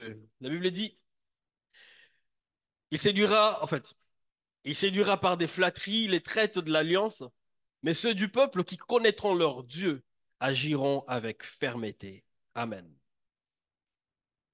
La 0.00 0.48
Bible 0.48 0.70
dit, 0.70 0.98
il 2.90 2.98
séduira, 2.98 3.62
en 3.62 3.66
fait, 3.66 3.94
il 4.64 4.74
séduira 4.74 5.20
par 5.20 5.36
des 5.36 5.48
flatteries 5.48 6.08
les 6.08 6.22
traites 6.22 6.58
de 6.58 6.70
l'alliance, 6.70 7.24
mais 7.82 7.94
ceux 7.94 8.14
du 8.14 8.28
peuple 8.28 8.64
qui 8.64 8.76
connaîtront 8.76 9.34
leur 9.34 9.64
Dieu 9.64 10.02
agiront 10.40 11.04
avec 11.06 11.42
fermeté. 11.42 12.24
Amen. 12.54 12.88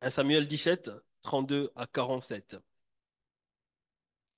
1 0.01 0.11
Samuel 0.11 0.47
17, 0.47 0.91
32 1.23 1.73
à 1.77 1.87
47. 1.87 2.57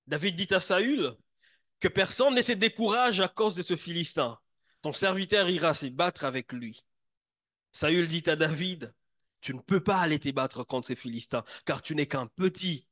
David 0.06 0.36
dit 0.36 0.54
à 0.54 0.60
Saül 0.60 1.16
que 1.80 1.88
personne 1.88 2.34
ne 2.34 2.42
se 2.42 2.52
décourage 2.52 3.20
à 3.20 3.28
cause 3.28 3.56
de 3.56 3.62
ce 3.62 3.76
Philistin. 3.76 4.38
Ton 4.82 4.92
serviteur 4.92 5.48
ira 5.50 5.74
se 5.74 5.86
battre 5.86 6.24
avec 6.24 6.52
lui. 6.52 6.84
Saül 7.72 8.06
dit 8.06 8.22
à 8.26 8.36
David, 8.36 8.94
tu 9.40 9.54
ne 9.54 9.60
peux 9.60 9.82
pas 9.82 9.98
aller 9.98 10.18
te 10.18 10.30
battre 10.30 10.64
contre 10.64 10.88
ces 10.88 10.96
Philistins, 10.96 11.44
car 11.64 11.82
tu 11.82 11.94
n'es 11.94 12.06
qu'un 12.06 12.26
petit, 12.26 12.88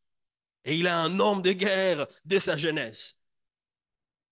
et 0.65 0.77
il 0.77 0.87
a 0.87 0.99
un 0.99 1.21
homme 1.21 1.43
de 1.43 1.53
guerre 1.53 2.07
de 2.25 2.39
sa 2.39 2.57
jeunesse. 2.57 3.19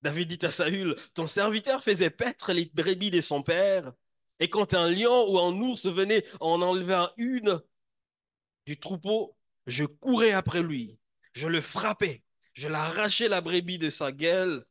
David 0.03 0.29
dit 0.29 0.47
à 0.47 0.51
Saül, 0.51 0.97
ton 1.15 1.27
serviteur 1.27 1.83
faisait 1.83 2.11
paître 2.11 2.53
les 2.53 2.67
brebis 2.67 3.11
de 3.11 3.21
son 3.21 3.43
père, 3.43 3.93
et 4.41 4.51
quand 4.51 4.75
un 4.75 4.89
lion 4.89 5.31
ou 5.31 5.39
un 5.39 5.53
ours 5.61 5.87
venait 5.87 6.25
en 6.41 6.63
enlever 6.63 7.07
une 7.17 7.61
du 8.67 8.79
troupeau, 8.79 9.37
je 9.67 9.85
courais 9.85 10.33
après 10.33 10.63
lui, 10.63 10.99
je 11.33 11.49
le 11.49 11.61
frappais, 11.61 12.25
je 12.53 12.69
l'arrachais 12.69 13.29
la 13.29 13.41
brebis 13.41 13.79
de 13.79 13.91
sa 13.91 14.11
gueule, 14.11 14.67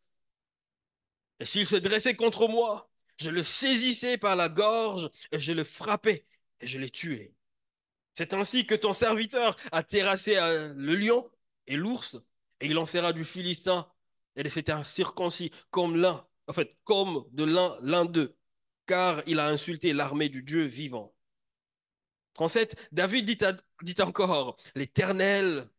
et 1.39 1.45
s'il 1.45 1.65
se 1.65 1.75
dressait 1.75 2.15
contre 2.15 2.47
moi, 2.47 2.91
je 3.17 3.31
le 3.31 3.43
saisissais 3.43 4.17
par 4.17 4.35
la 4.35 4.49
gorge, 4.49 5.09
et 5.31 5.39
je 5.39 5.53
le 5.53 5.63
frappais, 5.63 6.25
et 6.61 6.67
je 6.67 6.79
l'ai 6.79 6.89
tué. 6.89 7.33
C'est 8.13 8.33
ainsi 8.33 8.65
que 8.65 8.75
ton 8.75 8.93
serviteur 8.93 9.57
a 9.71 9.83
terrassé 9.83 10.37
euh, 10.37 10.73
le 10.75 10.95
lion 10.95 11.29
et 11.67 11.75
l'ours, 11.75 12.17
et 12.59 12.67
il 12.67 12.77
en 12.77 12.85
sera 12.85 13.13
du 13.13 13.25
Philistin 13.25 13.87
et 14.35 14.47
c'était 14.49 14.71
un 14.71 14.83
circoncis 14.83 15.51
comme 15.69 15.97
l'un, 15.97 16.25
en 16.47 16.53
fait, 16.53 16.77
comme 16.83 17.25
de 17.31 17.43
l'un, 17.43 18.05
d'eux, 18.05 18.35
car 18.85 19.21
il 19.27 19.39
a 19.39 19.47
insulté 19.47 19.93
l'armée 19.93 20.29
du 20.29 20.43
Dieu 20.43 20.63
vivant. 20.65 21.13
37, 22.33 22.89
David 22.91 23.25
dit, 23.25 24.01
encore, 24.01 24.57
l'Éternel 24.75 25.69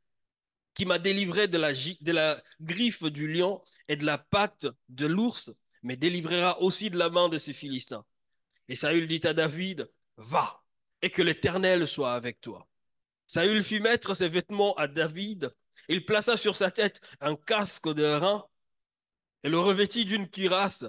qui 0.75 0.84
m'a 0.84 0.99
délivré 0.99 1.49
de 1.49 1.59
la, 1.59 2.43
griffe 2.61 3.05
du 3.05 3.27
lion 3.28 3.62
et 3.89 3.97
de 3.97 4.05
la 4.05 4.19
patte 4.19 4.67
de 4.89 5.06
l'ours, 5.06 5.53
me 5.83 5.97
délivrera 5.97 6.61
aussi 6.61 6.91
de 6.91 6.99
la 6.99 7.11
main 7.11 7.28
de 7.28 7.39
ces 7.39 7.53
Philistins. 7.53 8.05
Et 8.69 8.77
Saül 8.77 9.06
dit 9.06 9.21
à 9.25 9.34
David, 9.34 9.91
va, 10.17 10.62
et 11.03 11.11
que 11.11 11.22
l'Éternel 11.22 11.86
soit 11.86 12.14
avec 12.14 12.41
toi. 12.41 12.69
Saül 13.27 13.62
fit 13.62 13.81
mettre 13.81 14.14
ses 14.14 14.28
vêtements 14.28 14.75
à 14.75 14.86
David, 14.86 15.55
il 15.89 16.05
plaça 16.05 16.36
sur 16.36 16.56
sa 16.56 16.70
tête 16.70 17.00
un 17.20 17.36
casque 17.36 17.92
de 17.92 18.05
rein 18.05 18.44
et 19.42 19.48
le 19.48 19.59
revêtit 19.59 20.05
d'une 20.05 20.28
cuirasse. 20.28 20.84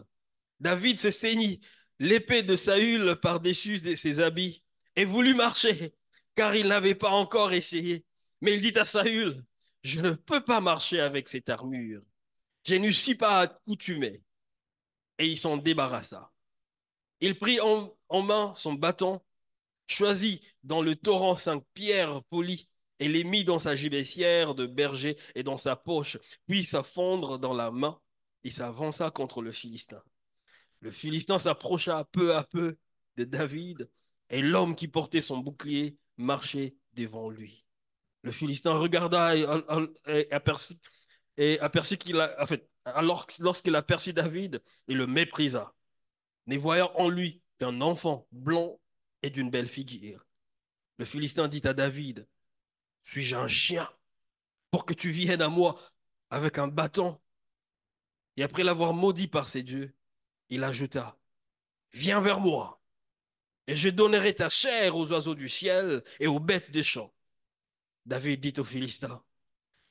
David 0.59 0.99
se 0.99 1.11
saignit 1.11 1.61
l'épée 1.99 2.43
de 2.43 2.55
Saül 2.55 3.15
par-dessus 3.21 3.95
ses 3.95 4.19
habits 4.19 4.63
et 4.95 5.05
voulut 5.05 5.35
marcher, 5.35 5.95
car 6.35 6.55
il 6.55 6.67
n'avait 6.67 6.95
pas 6.95 7.09
encore 7.09 7.53
essayé. 7.53 8.05
Mais 8.41 8.53
il 8.53 8.61
dit 8.61 8.77
à 8.77 8.85
Saül, 8.85 9.43
je 9.83 10.01
ne 10.01 10.11
peux 10.11 10.43
pas 10.43 10.61
marcher 10.61 10.99
avec 10.99 11.29
cette 11.29 11.49
armure. 11.49 12.01
Je 12.65 12.75
ne 12.75 12.89
suis 12.91 13.15
pas 13.15 13.41
accoutumé. 13.41 14.21
Et 15.17 15.27
il 15.27 15.37
s'en 15.37 15.57
débarrassa. 15.57 16.31
Il 17.19 17.37
prit 17.37 17.59
en, 17.59 17.95
en 18.09 18.21
main 18.21 18.53
son 18.55 18.73
bâton, 18.73 19.21
choisit 19.87 20.41
dans 20.63 20.81
le 20.81 20.95
torrent 20.95 21.35
cinq 21.35 21.63
pierres 21.73 22.23
polies 22.29 22.69
et 22.99 23.07
les 23.07 23.23
mit 23.23 23.43
dans 23.43 23.59
sa 23.59 23.75
gibecière 23.75 24.55
de 24.55 24.65
berger 24.65 25.17
et 25.35 25.43
dans 25.43 25.57
sa 25.57 25.75
poche, 25.75 26.17
puis 26.47 26.63
s'affondre 26.63 27.37
dans 27.37 27.53
la 27.53 27.71
main 27.71 27.99
il 28.43 28.51
s'avança 28.51 29.09
contre 29.09 29.41
le 29.41 29.51
Philistin. 29.51 30.01
Le 30.81 30.91
Philistin 30.91 31.39
s'approcha 31.39 32.03
peu 32.11 32.35
à 32.35 32.43
peu 32.43 32.77
de 33.17 33.23
David, 33.23 33.89
et 34.29 34.41
l'homme 34.41 34.75
qui 34.75 34.87
portait 34.87 35.21
son 35.21 35.37
bouclier 35.37 35.97
marchait 36.17 36.75
devant 36.93 37.29
lui. 37.29 37.65
Le 38.21 38.31
Philistin 38.31 38.73
regarda 38.73 39.35
et, 39.35 40.31
aperçut, 40.31 40.75
et 41.37 41.59
aperçut 41.59 41.97
qu'il 41.97 42.19
a, 42.19 42.45
fait, 42.45 42.69
alors 42.85 43.27
lorsqu'il 43.39 43.75
aperçut 43.75 44.13
David, 44.13 44.61
il 44.87 44.97
le 44.97 45.07
méprisa, 45.07 45.73
ne 46.47 46.57
voyant 46.57 46.91
en 46.95 47.09
lui 47.09 47.41
qu'un 47.59 47.81
enfant 47.81 48.27
blond 48.31 48.79
et 49.23 49.29
d'une 49.29 49.49
belle 49.49 49.67
figure. 49.67 50.25
Le 50.97 51.05
Philistin 51.05 51.47
dit 51.47 51.65
à 51.65 51.73
David, 51.73 52.27
suis-je 53.03 53.35
un 53.35 53.47
chien 53.47 53.89
pour 54.69 54.85
que 54.85 54.93
tu 54.93 55.09
viennes 55.09 55.41
à 55.41 55.49
moi 55.49 55.79
avec 56.29 56.59
un 56.59 56.67
bâton? 56.67 57.19
Et 58.37 58.43
après 58.43 58.63
l'avoir 58.63 58.93
maudit 58.93 59.27
par 59.27 59.47
ses 59.47 59.63
dieux, 59.63 59.95
il 60.49 60.63
ajouta, 60.63 61.17
Viens 61.93 62.21
vers 62.21 62.39
moi, 62.39 62.81
et 63.67 63.75
je 63.75 63.89
donnerai 63.89 64.33
ta 64.35 64.49
chair 64.49 64.95
aux 64.95 65.11
oiseaux 65.11 65.35
du 65.35 65.47
ciel 65.47 66.03
et 66.19 66.27
aux 66.27 66.39
bêtes 66.39 66.71
des 66.71 66.83
champs. 66.83 67.13
David 68.05 68.39
dit 68.39 68.59
aux 68.59 68.63
Philistins, 68.63 69.23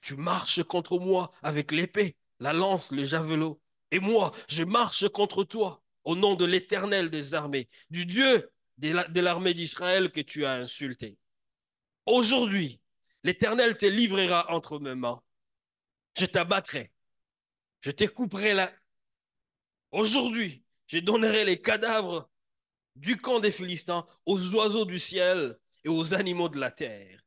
Tu 0.01 0.17
marches 0.17 0.63
contre 0.65 0.99
moi 0.99 1.33
avec 1.43 1.71
l'épée, 1.71 2.17
la 2.41 2.53
lance, 2.53 2.91
le 2.91 3.05
javelot, 3.05 3.61
et 3.93 4.01
moi, 4.01 4.33
je 4.49 4.65
marche 4.65 5.09
contre 5.09 5.45
toi 5.45 5.83
au 6.05 6.17
nom 6.17 6.35
de 6.35 6.45
l'Éternel 6.45 7.11
des 7.11 7.35
armées, 7.35 7.69
du 7.91 8.05
Dieu 8.05 8.51
de 8.83 9.21
l'armée 9.21 9.55
d'Israël 9.55 10.11
que 10.11 10.21
tu 10.21 10.45
as 10.45 10.55
insulté. 10.55 11.19
Aujourd'hui, 12.07 12.81
l'Éternel 13.23 13.77
te 13.77 13.87
livrera 13.87 14.51
entre 14.53 14.79
mes 14.79 14.95
mains. 14.95 15.23
Je 16.19 16.27
t'abattrai 16.27 16.93
je 17.83 17.91
te 17.91 18.05
couperai 18.05 18.55
là. 18.55 18.73
Aujourd'hui, 19.91 20.65
je 20.87 20.99
donnerai 20.99 21.45
les 21.45 21.61
cadavres 21.61 22.31
du 22.95 23.17
camp 23.17 23.41
des 23.41 23.51
Philistins 23.51 24.07
aux 24.25 24.55
oiseaux 24.55 24.85
du 24.85 24.99
ciel 24.99 25.59
et 25.85 25.89
aux 25.89 26.15
animaux 26.15 26.49
de 26.49 26.61
la 26.61 26.71
terre. 26.71 27.21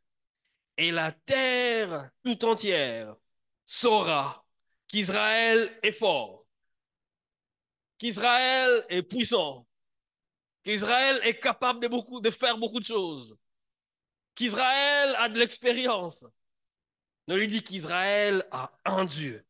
Et 0.78 0.92
la 0.92 1.12
terre 1.12 2.10
tout 2.24 2.46
entière 2.46 3.16
saura 3.66 4.46
qu'Israël 4.88 5.78
est 5.84 5.92
fort, 5.92 6.46
qu'Israël 7.98 8.86
est 8.90 9.04
puissant, 9.04 9.68
qu'Israël 10.66 11.22
est 11.24 11.40
capable 11.40 11.80
de, 11.80 12.30
faire 12.32 12.58
beaucoup 12.58 12.80
de 12.80 12.86
choses, 12.86 13.38
qu'Israël 14.34 15.16
a 15.18 15.30
de 15.30 15.40
l'expérience. 15.40 16.26
Ne 17.28 17.38
lui 17.38 17.48
dit 17.48 17.64
qu'Israël 17.64 18.46
a 18.52 18.72
un 18.84 19.06
Dieu 19.06 19.46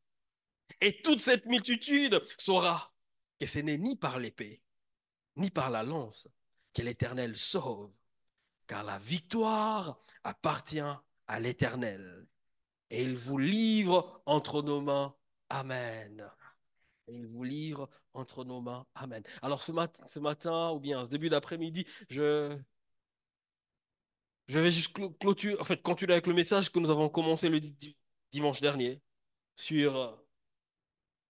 et 0.81 1.01
toute 1.01 1.19
cette 1.19 1.45
multitude 1.45 2.21
saura 2.37 2.93
que 3.39 3.45
ce 3.45 3.59
n'est 3.59 3.77
ni 3.77 3.95
par 3.95 4.19
l'épée, 4.19 4.61
ni 5.37 5.49
par 5.49 5.69
la 5.69 5.83
lance 5.83 6.29
que 6.73 6.81
l'Éternel 6.81 7.35
sauve, 7.35 7.91
car 8.67 8.83
la 8.83 8.97
victoire 8.97 9.99
appartient 10.23 10.79
à 11.27 11.39
l'Éternel. 11.39 12.27
Et 12.89 13.03
il 13.03 13.15
vous 13.15 13.37
livre 13.37 14.21
entre 14.25 14.61
nos 14.61 14.81
mains. 14.81 15.15
Amen. 15.49 16.29
Il 17.07 17.27
vous 17.27 17.43
livre 17.43 17.89
entre 18.15 18.43
nos 18.43 18.61
mains. 18.61 18.85
Amen. 18.95 19.23
Alors 19.41 19.61
ce, 19.61 19.71
ce 20.07 20.19
matin, 20.19 20.71
ou 20.71 20.79
bien 20.79 21.03
ce 21.05 21.09
début 21.09 21.29
d'après-midi, 21.29 21.85
je, 22.09 22.57
je 24.47 24.59
vais 24.59 24.71
juste 24.71 24.97
clôturer, 25.19 25.59
en 25.59 25.63
fait, 25.63 25.81
continuer 25.81 26.13
avec 26.13 26.27
le 26.27 26.33
message 26.33 26.71
que 26.71 26.79
nous 26.79 26.91
avons 26.91 27.09
commencé 27.09 27.49
le 27.49 27.59
dimanche 28.31 28.61
dernier 28.61 29.01
sur 29.55 30.21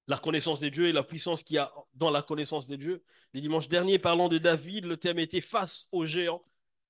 la 0.07 0.17
connaissance 0.17 0.59
des 0.59 0.69
dieux 0.69 0.87
et 0.87 0.91
la 0.91 1.03
puissance 1.03 1.43
qu'il 1.43 1.55
y 1.55 1.59
a 1.59 1.73
dans 1.93 2.11
la 2.11 2.21
connaissance 2.21 2.67
des 2.67 2.77
dieux. 2.77 3.03
Les 3.33 3.41
dimanches 3.41 3.67
derniers, 3.67 3.99
parlant 3.99 4.29
de 4.29 4.37
David, 4.37 4.85
le 4.85 4.97
thème 4.97 5.19
était 5.19 5.41
face 5.41 5.87
aux 5.91 6.05
géants. 6.05 6.43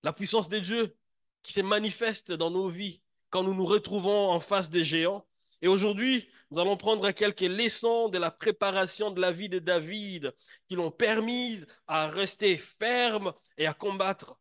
La 0.04 0.14
puissance 0.14 0.50
des 0.50 0.62
dieux 0.62 0.96
qui 1.42 1.54
se 1.54 1.62
manifeste 1.62 2.32
dans 2.32 2.52
nos 2.52 2.68
vies 2.68 3.02
quand 3.30 3.44
nous 3.44 3.54
nous 3.54 3.66
retrouvons 3.66 4.30
en 4.30 4.40
face 4.40 4.70
des 4.70 4.84
géants. 4.84 5.26
Et 5.62 5.68
aujourd'hui, 5.68 6.30
nous 6.52 6.60
allons 6.60 6.78
prendre 6.78 7.10
quelques 7.12 7.42
leçons 7.42 8.10
de 8.10 8.18
la 8.18 8.32
préparation 8.32 9.12
de 9.12 9.22
la 9.22 9.32
vie 9.32 9.50
de 9.50 9.60
David 9.60 10.34
qui 10.68 10.76
l'ont 10.76 10.92
permis 10.92 11.64
à 11.88 12.08
rester 12.08 12.58
ferme 12.58 13.34
et 13.58 13.66
à 13.66 13.74
combattre 13.74 14.38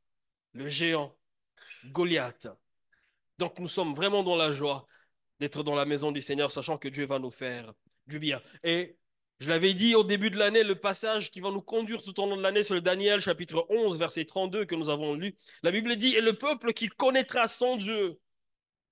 le 0.53 0.69
géant 0.69 1.17
Goliath. 1.87 2.49
Donc 3.39 3.59
nous 3.59 3.69
sommes 3.69 3.95
vraiment 3.95 4.23
dans 4.23 4.37
la 4.37 4.53
joie 4.53 4.87
d'être 5.41 5.63
dans 5.63 5.75
la 5.75 5.85
maison 5.85 6.13
du 6.13 6.21
Seigneur, 6.21 6.53
sachant 6.53 6.79
que 6.79 6.89
Dieu 6.89 7.07
va 7.07 7.19
nous 7.19 7.31
faire 7.31 7.73
du 8.07 8.19
bien. 8.19 8.41
Et 8.63 8.97
je 9.41 9.49
l'avais 9.51 9.75
dit 9.75 9.95
au 9.95 10.05
début 10.05 10.31
de 10.31 10.39
l'année, 10.39 10.63
le 10.63 10.79
passage 10.79 11.31
qui 11.31 11.41
va 11.41 11.51
nous 11.51 11.61
conduire 11.61 12.03
tout 12.03 12.19
au 12.21 12.27
long 12.27 12.37
de 12.37 12.43
l'année, 12.43 12.63
c'est 12.63 12.75
le 12.75 12.81
Daniel 12.81 13.21
chapitre 13.21 13.67
11, 13.69 13.99
verset 13.99 14.25
32 14.25 14.65
que 14.65 14.75
nous 14.75 14.89
avons 14.89 15.15
lu. 15.15 15.37
La 15.63 15.73
Bible 15.73 15.97
dit, 15.97 16.15
et 16.15 16.21
le 16.21 16.39
peuple 16.39 16.73
qui 16.73 16.89
connaîtra 16.89 17.49
son 17.49 17.77
Dieu, 17.77 18.21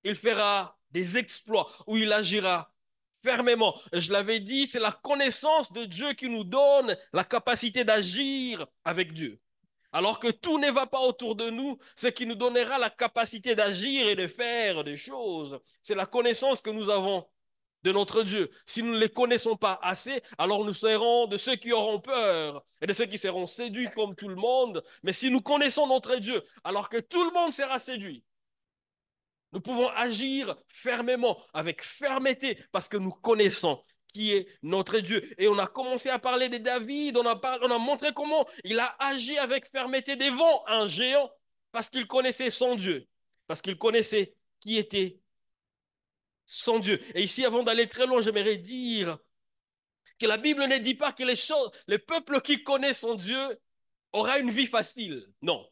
il 0.03 0.15
fera 0.15 0.77
des 0.93 1.17
exploits, 1.17 1.67
ou 1.87 1.97
il 1.97 2.11
agira 2.13 2.71
fermement. 3.23 3.75
Je 3.93 4.11
l'avais 4.11 4.39
dit, 4.39 4.67
c'est 4.67 4.79
la 4.79 4.91
connaissance 4.91 5.71
de 5.71 5.85
Dieu 5.85 6.13
qui 6.13 6.29
nous 6.29 6.43
donne 6.43 6.97
la 7.13 7.23
capacité 7.23 7.83
d'agir 7.85 8.65
avec 8.85 9.13
Dieu. 9.13 9.39
alors 9.95 10.19
que 10.19 10.29
tout 10.31 10.57
ne 10.59 10.71
va 10.71 10.87
pas 10.87 10.99
autour 11.01 11.35
de 11.35 11.49
nous, 11.49 11.77
ce 11.95 12.07
qui 12.07 12.25
nous 12.25 12.35
donnera 12.35 12.79
la 12.79 12.89
capacité 12.89 13.55
d'agir 13.55 14.07
et 14.09 14.15
de 14.15 14.27
faire 14.27 14.83
des 14.83 14.97
choses, 14.97 15.59
c'est 15.81 15.95
la 15.95 16.07
connaissance 16.07 16.61
que 16.61 16.71
nous 16.71 16.89
avons 16.89 17.27
de 17.83 17.91
notre 17.91 18.23
Dieu. 18.23 18.49
Si 18.65 18.81
nous 18.81 18.93
ne 18.93 18.97
les 18.97 19.09
connaissons 19.09 19.55
pas 19.55 19.79
assez, 19.83 20.23
alors 20.37 20.65
nous 20.65 20.73
serons 20.73 21.27
de 21.27 21.37
ceux 21.37 21.55
qui 21.55 21.71
auront 21.73 21.99
peur 21.99 22.65
et 22.81 22.87
de 22.87 22.93
ceux 22.93 23.05
qui 23.05 23.17
seront 23.17 23.45
séduits 23.45 23.91
comme 23.91 24.15
tout 24.15 24.29
le 24.29 24.35
monde. 24.35 24.83
Mais 25.03 25.13
si 25.13 25.29
nous 25.29 25.41
connaissons 25.41 25.85
notre 25.87 26.15
Dieu, 26.15 26.41
alors 26.63 26.89
que 26.89 26.97
tout 26.97 27.23
le 27.23 27.31
monde 27.31 27.51
sera 27.51 27.77
séduit, 27.79 28.23
nous 29.53 29.61
pouvons 29.61 29.87
agir 29.89 30.55
fermement, 30.67 31.39
avec 31.53 31.83
fermeté, 31.83 32.57
parce 32.71 32.89
que 32.89 32.97
nous 32.97 33.11
connaissons 33.11 33.81
qui 34.07 34.33
est 34.33 34.47
notre 34.61 34.99
Dieu. 34.99 35.33
Et 35.39 35.47
on 35.47 35.57
a 35.57 35.67
commencé 35.67 36.09
à 36.09 36.19
parler 36.19 36.49
de 36.49 36.57
David, 36.57 37.17
on 37.17 37.25
a, 37.25 37.39
on 37.61 37.71
a 37.71 37.77
montré 37.77 38.13
comment 38.13 38.47
il 38.63 38.79
a 38.79 38.95
agi 38.99 39.37
avec 39.37 39.69
fermeté 39.69 40.15
devant 40.15 40.63
un 40.67 40.87
géant, 40.87 41.31
parce 41.71 41.89
qu'il 41.89 42.07
connaissait 42.07 42.49
son 42.49 42.75
Dieu, 42.75 43.07
parce 43.47 43.61
qu'il 43.61 43.77
connaissait 43.77 44.35
qui 44.59 44.77
était 44.77 45.19
son 46.45 46.79
Dieu. 46.79 46.99
Et 47.15 47.23
ici, 47.23 47.45
avant 47.45 47.63
d'aller 47.63 47.87
très 47.87 48.05
loin, 48.05 48.21
j'aimerais 48.21 48.57
dire 48.57 49.17
que 50.19 50.25
la 50.25 50.37
Bible 50.37 50.65
ne 50.67 50.77
dit 50.77 50.95
pas 50.95 51.11
que 51.11 51.23
les 51.23 51.35
choses, 51.35 51.71
le 51.87 51.97
peuple 51.99 52.41
qui 52.41 52.63
connaît 52.63 52.93
son 52.93 53.15
Dieu 53.15 53.59
aura 54.11 54.39
une 54.39 54.51
vie 54.51 54.67
facile. 54.67 55.25
Non. 55.41 55.67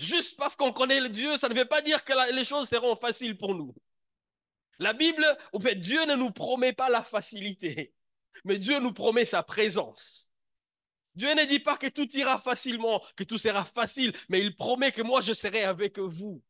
Juste 0.00 0.38
parce 0.38 0.56
qu'on 0.56 0.72
connaît 0.72 1.10
Dieu, 1.10 1.36
ça 1.36 1.50
ne 1.50 1.54
veut 1.54 1.66
pas 1.66 1.82
dire 1.82 2.02
que 2.04 2.34
les 2.34 2.44
choses 2.44 2.70
seront 2.70 2.96
faciles 2.96 3.36
pour 3.36 3.54
nous. 3.54 3.74
La 4.78 4.94
Bible, 4.94 5.26
en 5.52 5.60
fait, 5.60 5.74
Dieu 5.74 6.06
ne 6.06 6.14
nous 6.14 6.30
promet 6.30 6.72
pas 6.72 6.88
la 6.88 7.04
facilité, 7.04 7.92
mais 8.44 8.58
Dieu 8.58 8.80
nous 8.80 8.94
promet 8.94 9.26
sa 9.26 9.42
présence. 9.42 10.30
Dieu 11.14 11.34
ne 11.34 11.44
dit 11.44 11.58
pas 11.58 11.76
que 11.76 11.88
tout 11.88 12.10
ira 12.16 12.38
facilement, 12.38 13.02
que 13.14 13.24
tout 13.24 13.36
sera 13.36 13.62
facile, 13.62 14.14
mais 14.30 14.40
il 14.40 14.56
promet 14.56 14.90
que 14.90 15.02
moi 15.02 15.20
je 15.20 15.34
serai 15.34 15.64
avec 15.64 15.98
vous. 15.98 16.42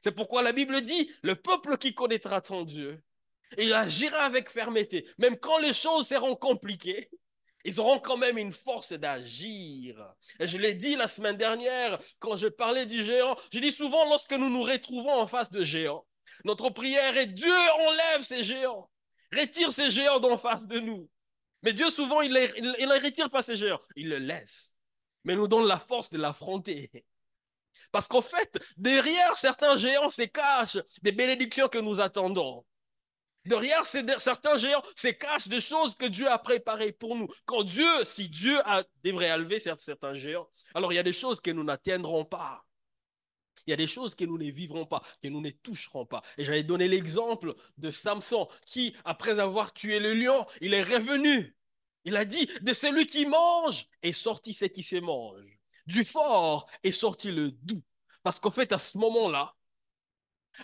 C'est 0.00 0.10
pourquoi 0.10 0.42
la 0.42 0.50
Bible 0.50 0.80
dit, 0.80 1.08
le 1.22 1.36
peuple 1.36 1.78
qui 1.78 1.94
connaîtra 1.94 2.40
ton 2.40 2.64
Dieu, 2.64 3.00
il 3.58 3.72
agira 3.74 4.24
avec 4.24 4.50
fermeté. 4.50 5.08
Même 5.18 5.38
quand 5.38 5.58
les 5.58 5.72
choses 5.72 6.08
seront 6.08 6.34
compliquées, 6.34 7.10
ils 7.64 7.80
auront 7.80 7.98
quand 7.98 8.16
même 8.16 8.38
une 8.38 8.52
force 8.52 8.92
d'agir. 8.92 10.14
Et 10.38 10.46
je 10.46 10.58
l'ai 10.58 10.74
dit 10.74 10.96
la 10.96 11.08
semaine 11.08 11.36
dernière, 11.36 11.98
quand 12.18 12.36
je 12.36 12.48
parlais 12.48 12.86
du 12.86 13.02
géant, 13.02 13.36
je 13.52 13.58
dis 13.58 13.72
souvent 13.72 14.04
lorsque 14.08 14.32
nous 14.32 14.48
nous 14.48 14.62
retrouvons 14.62 15.20
en 15.20 15.26
face 15.26 15.50
de 15.50 15.64
géants, 15.64 16.06
notre 16.44 16.70
prière 16.70 17.16
est 17.16 17.26
Dieu 17.26 17.54
enlève 17.86 18.22
ces 18.22 18.42
géants, 18.42 18.90
retire 19.32 19.72
ces 19.72 19.90
géants 19.90 20.20
d'en 20.20 20.38
face 20.38 20.66
de 20.66 20.78
nous. 20.78 21.08
Mais 21.62 21.72
Dieu 21.72 21.90
souvent, 21.90 22.20
il 22.20 22.32
ne 22.32 23.02
retire 23.02 23.30
pas 23.30 23.42
ces 23.42 23.56
géants, 23.56 23.80
il 23.96 24.08
le 24.08 24.18
laisse, 24.18 24.74
mais 25.24 25.34
nous 25.34 25.48
donne 25.48 25.66
la 25.66 25.78
force 25.78 26.10
de 26.10 26.18
l'affronter. 26.18 26.90
Parce 27.90 28.06
qu'en 28.06 28.22
fait, 28.22 28.58
derrière 28.76 29.36
certains 29.36 29.76
géants 29.76 30.10
se 30.10 30.22
cachent 30.22 30.78
des 31.02 31.12
bénédictions 31.12 31.68
que 31.68 31.78
nous 31.78 32.00
attendons. 32.00 32.64
Derrière 33.48 33.84
certains 33.86 34.56
géants 34.56 34.82
se 34.94 35.08
cachent 35.08 35.48
des 35.48 35.60
choses 35.60 35.94
que 35.94 36.06
Dieu 36.06 36.30
a 36.30 36.38
préparées 36.38 36.92
pour 36.92 37.16
nous. 37.16 37.28
Quand 37.44 37.62
Dieu, 37.62 38.04
si 38.04 38.28
Dieu 38.28 38.60
a, 38.64 38.84
devrait 39.02 39.32
enlever 39.32 39.58
certains 39.58 40.14
géants, 40.14 40.48
alors 40.74 40.92
il 40.92 40.96
y 40.96 41.00
a 41.00 41.02
des 41.02 41.12
choses 41.12 41.40
que 41.40 41.50
nous 41.50 41.64
n'atteindrons 41.64 42.24
pas. 42.24 42.64
Il 43.66 43.70
y 43.70 43.74
a 43.74 43.76
des 43.76 43.86
choses 43.86 44.14
que 44.14 44.24
nous 44.24 44.38
ne 44.38 44.50
vivrons 44.50 44.86
pas, 44.86 45.02
que 45.22 45.28
nous 45.28 45.40
ne 45.40 45.50
toucherons 45.50 46.06
pas. 46.06 46.22
Et 46.38 46.44
j'avais 46.44 46.62
donné 46.62 46.88
l'exemple 46.88 47.54
de 47.76 47.90
Samson 47.90 48.48
qui, 48.64 48.94
après 49.04 49.40
avoir 49.40 49.74
tué 49.74 49.98
le 49.98 50.14
lion, 50.14 50.46
il 50.60 50.72
est 50.72 50.82
revenu. 50.82 51.56
Il 52.04 52.16
a 52.16 52.24
dit, 52.24 52.48
de 52.62 52.72
celui 52.72 53.06
qui 53.06 53.26
mange 53.26 53.86
est 54.02 54.12
sorti 54.12 54.54
ce 54.54 54.64
qui 54.64 54.82
se 54.82 54.96
mange 54.96 55.58
du 55.88 56.04
fort 56.04 56.70
est 56.84 56.92
sorti 56.92 57.32
le 57.32 57.50
doux. 57.50 57.82
Parce 58.22 58.38
qu'en 58.38 58.50
fait, 58.50 58.72
à 58.72 58.78
ce 58.78 58.98
moment-là, 58.98 59.56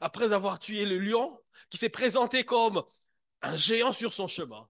après 0.01 0.33
avoir 0.33 0.59
tué 0.59 0.85
le 0.85 0.99
lion, 0.99 1.41
qui 1.71 1.79
s'est 1.79 1.89
présenté 1.89 2.45
comme 2.45 2.83
un 3.43 3.56
géant 3.56 3.93
sur 3.93 4.12
son 4.12 4.27
chemin, 4.27 4.69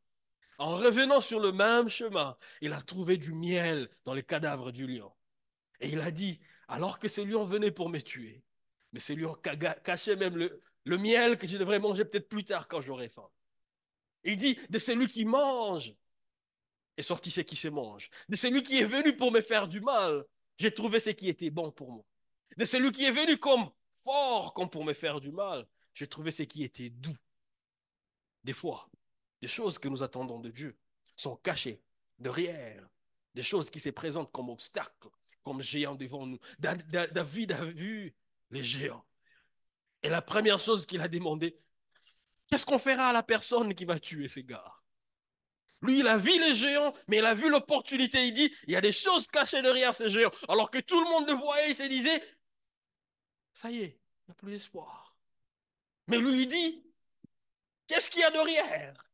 en 0.59 0.77
revenant 0.77 1.21
sur 1.21 1.41
le 1.41 1.53
même 1.53 1.89
chemin, 1.89 2.37
il 2.61 2.73
a 2.73 2.81
trouvé 2.81 3.19
du 3.19 3.33
miel 3.33 3.91
dans 4.05 4.15
les 4.15 4.23
cadavres 4.23 4.73
du 4.73 4.87
lion. 4.87 5.13
Et 5.81 5.89
il 5.89 6.01
a 6.01 6.11
dit, 6.11 6.41
alors 6.69 6.99
que 6.99 7.09
ce 7.09 7.21
lion 7.21 7.45
venait 7.45 7.73
pour 7.73 7.89
me 7.89 8.01
tuer, 8.01 8.43
mais 8.93 9.01
ce 9.01 9.13
lion 9.13 9.35
cachait 9.83 10.17
même 10.17 10.37
le, 10.37 10.63
le 10.85 10.99
miel 10.99 11.39
que 11.39 11.47
je 11.47 11.59
devrais 11.59 11.81
manger 11.81 12.05
peut-être 12.05 12.29
plus 12.29 12.45
tard 12.45 12.69
quand 12.69 12.81
j'aurai 12.81 13.09
faim. 13.09 13.29
Il 14.23 14.37
dit, 14.37 14.59
de 14.71 14.79
celui 14.79 15.09
qui 15.09 15.25
mange 15.25 15.95
est 16.97 17.03
sorti 17.03 17.31
ce 17.31 17.41
qui 17.41 17.57
se 17.57 17.69
mange. 17.69 18.09
De 18.29 18.37
celui 18.37 18.63
qui 18.63 18.79
est 18.79 18.87
venu 18.87 19.17
pour 19.17 19.33
me 19.33 19.41
faire 19.41 19.67
du 19.67 19.81
mal 19.81 20.25
j'ai 20.59 20.73
trouvé 20.73 21.01
ce 21.01 21.11
qui 21.11 21.29
était 21.29 21.51
bon 21.51 21.71
pour 21.71 21.91
moi. 21.91 22.05
De 22.57 22.65
celui 22.65 22.93
qui 22.93 23.05
est 23.05 23.11
venu 23.11 23.39
comme 23.39 23.71
fort 24.05 24.55
comme 24.55 24.71
pour 24.71 24.85
me 24.85 24.93
faire 24.93 25.21
du 25.21 25.33
mal, 25.33 25.67
j'ai 25.95 26.09
trouvé 26.09 26.31
ce 26.31 26.43
qui 26.43 26.65
était 26.65 26.91
doux. 26.91 27.17
Des 28.43 28.53
fois, 28.53 28.91
des 29.41 29.49
choses 29.49 29.79
que 29.79 29.89
nous 29.89 30.03
attendons 30.03 30.41
de 30.41 30.51
Dieu 30.51 30.77
sont 31.17 31.37
cachées 31.37 31.83
derrière, 32.19 32.87
des 33.35 33.43
choses 33.43 33.71
qui 33.71 33.81
se 33.81 33.91
présentent 33.91 34.33
comme 34.33 34.51
obstacles, 34.51 35.09
comme 35.43 35.63
géants 35.63 35.95
devant 35.95 36.27
nous. 36.27 36.39
David 36.59 37.53
a 37.53 37.65
vu 37.65 38.15
les 38.51 38.63
géants. 38.63 39.05
Et 40.03 40.09
la 40.09 40.23
première 40.23 40.59
chose 40.59 40.85
qu'il 40.85 41.01
a 41.01 41.09
demandé, 41.09 41.59
qu'est-ce 42.49 42.67
qu'on 42.67 42.79
fera 42.79 43.09
à 43.09 43.13
la 43.13 43.23
personne 43.23 43.75
qui 43.75 43.85
va 43.85 43.99
tuer 43.99 44.29
ces 44.29 44.45
gars? 44.45 44.75
Lui, 45.81 46.01
il 46.01 46.09
a 46.09 46.17
vu 46.17 46.39
les 46.39 46.55
géants, 46.55 46.95
mais 47.09 47.19
il 47.19 47.25
a 47.27 47.35
vu 47.35 47.51
l'opportunité. 47.51 48.27
Il 48.27 48.33
dit, 48.33 48.55
il 48.67 48.73
y 48.73 48.77
a 48.77 48.81
des 48.81 48.93
choses 48.93 49.27
cachées 49.27 49.61
derrière 49.61 49.95
ces 49.95 50.09
géants. 50.09 50.33
Alors 50.49 50.71
que 50.71 50.79
tout 50.79 50.99
le 50.99 51.11
monde 51.11 51.29
le 51.29 51.35
voyait, 51.35 51.71
il 51.71 51.75
se 51.75 51.83
disait, 51.83 52.23
ça 53.53 53.71
y 53.71 53.83
est, 53.83 54.01
il 54.23 54.29
n'y 54.29 54.31
a 54.31 54.35
plus 54.35 54.53
d'espoir. 54.53 55.04
Mais 56.09 56.19
lui, 56.19 56.43
il 56.43 56.47
dit, 56.47 56.85
qu'est-ce 57.87 58.11
qu'il 58.11 58.21
y 58.21 58.25
a 58.25 58.31
derrière 58.31 59.11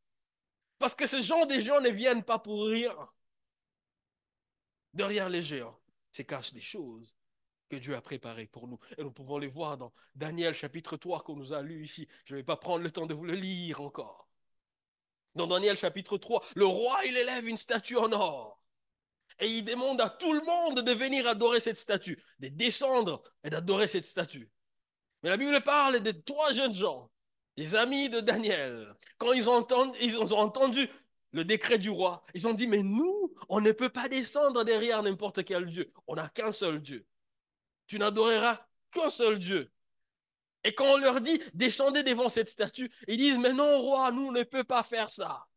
Parce 0.77 0.95
que 0.95 1.07
ce 1.07 1.21
genre 1.21 1.47
de 1.47 1.59
gens 1.59 1.79
ne 1.81 1.89
viennent 1.89 2.23
pas 2.23 2.39
pour 2.39 2.67
rien. 2.67 2.95
Derrière 4.93 5.29
les 5.29 5.41
géants 5.41 5.79
se 6.11 6.21
cachent 6.23 6.53
des 6.53 6.61
choses 6.61 7.15
que 7.69 7.77
Dieu 7.77 7.95
a 7.95 8.01
préparées 8.01 8.47
pour 8.47 8.67
nous. 8.67 8.79
Et 8.97 9.03
nous 9.03 9.11
pouvons 9.11 9.37
les 9.37 9.47
voir 9.47 9.77
dans 9.77 9.93
Daniel 10.15 10.53
chapitre 10.53 10.97
3 10.97 11.23
qu'on 11.23 11.37
nous 11.37 11.53
a 11.53 11.61
lu 11.61 11.83
ici. 11.85 12.07
Je 12.25 12.33
ne 12.33 12.39
vais 12.39 12.43
pas 12.43 12.57
prendre 12.57 12.83
le 12.83 12.91
temps 12.91 13.05
de 13.05 13.13
vous 13.13 13.23
le 13.23 13.35
lire 13.35 13.79
encore. 13.79 14.27
Dans 15.35 15.47
Daniel 15.47 15.77
chapitre 15.77 16.17
3, 16.17 16.43
le 16.55 16.65
roi, 16.65 17.05
il 17.05 17.15
élève 17.15 17.47
une 17.47 17.55
statue 17.55 17.95
en 17.95 18.11
or. 18.11 18.61
Et 19.39 19.47
il 19.47 19.63
demande 19.63 20.01
à 20.01 20.09
tout 20.09 20.33
le 20.33 20.41
monde 20.41 20.81
de 20.81 20.91
venir 20.91 21.27
adorer 21.27 21.61
cette 21.61 21.77
statue, 21.77 22.21
de 22.39 22.49
descendre 22.49 23.23
et 23.45 23.49
d'adorer 23.49 23.87
cette 23.87 24.05
statue. 24.05 24.51
Mais 25.23 25.29
la 25.29 25.37
Bible 25.37 25.61
parle 25.61 25.99
de 25.99 26.11
trois 26.11 26.51
jeunes 26.51 26.73
gens, 26.73 27.09
des 27.57 27.75
amis 27.75 28.09
de 28.09 28.19
Daniel. 28.19 28.95
Quand 29.17 29.33
ils 29.33 29.49
ont 29.49 29.55
entendu, 29.55 29.97
ils 30.01 30.17
ont 30.17 30.31
entendu 30.39 30.89
le 31.31 31.45
décret 31.45 31.77
du 31.77 31.89
roi, 31.89 32.23
ils 32.33 32.47
ont 32.47 32.53
dit, 32.53 32.67
mais 32.67 32.83
nous, 32.83 33.33
on 33.47 33.61
ne 33.61 33.71
peut 33.71 33.89
pas 33.89 34.09
descendre 34.09 34.63
derrière 34.63 35.01
n'importe 35.03 35.43
quel 35.43 35.65
Dieu. 35.65 35.91
On 36.07 36.15
n'a 36.15 36.29
qu'un 36.29 36.51
seul 36.51 36.81
Dieu. 36.81 37.05
Tu 37.87 37.99
n'adoreras 37.99 38.65
qu'un 38.91 39.09
seul 39.09 39.39
Dieu. 39.39 39.71
Et 40.63 40.73
quand 40.73 40.85
on 40.85 40.97
leur 40.97 41.21
dit 41.21 41.41
descendez 41.53 42.03
devant 42.03 42.29
cette 42.29 42.49
statue, 42.49 42.91
ils 43.07 43.17
disent 43.17 43.39
mais 43.39 43.53
non 43.53 43.81
roi, 43.81 44.11
nous 44.11 44.31
ne 44.31 44.43
peut 44.43 44.63
pas 44.63 44.83
faire 44.83 45.11
ça. 45.11 45.47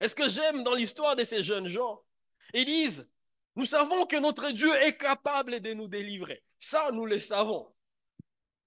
Est-ce 0.00 0.14
que 0.14 0.28
j'aime 0.28 0.62
dans 0.62 0.74
l'histoire 0.74 1.16
de 1.16 1.24
ces 1.24 1.42
jeunes 1.42 1.66
gens? 1.66 2.02
Ils 2.54 2.64
disent 2.64 3.08
nous 3.56 3.64
savons 3.64 4.04
que 4.04 4.16
notre 4.16 4.50
Dieu 4.50 4.72
est 4.82 4.98
capable 4.98 5.60
de 5.60 5.72
nous 5.72 5.88
délivrer. 5.88 6.44
Ça, 6.58 6.90
nous 6.92 7.06
le 7.06 7.18
savons. 7.18 7.74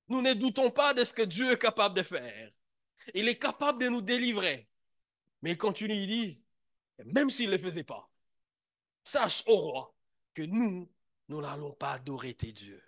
Nous 0.09 0.21
ne 0.21 0.33
doutons 0.33 0.71
pas 0.71 0.93
de 0.93 1.03
ce 1.03 1.13
que 1.13 1.21
Dieu 1.21 1.51
est 1.51 1.59
capable 1.59 1.95
de 1.95 2.03
faire. 2.03 2.51
Il 3.13 3.27
est 3.27 3.37
capable 3.37 3.81
de 3.81 3.89
nous 3.89 4.01
délivrer. 4.01 4.67
Mais 5.41 5.51
il 5.51 5.57
continue, 5.57 5.93
il 5.93 6.07
dit, 6.07 6.41
même 7.05 7.29
s'il 7.29 7.49
ne 7.49 7.55
le 7.55 7.61
faisait 7.61 7.83
pas, 7.83 8.09
sache, 9.03 9.43
au 9.47 9.55
roi, 9.55 9.95
que 10.33 10.41
nous, 10.41 10.91
nous 11.29 11.41
n'allons 11.41 11.71
pas 11.71 11.93
adorer 11.93 12.33
tes 12.33 12.51
dieux. 12.51 12.83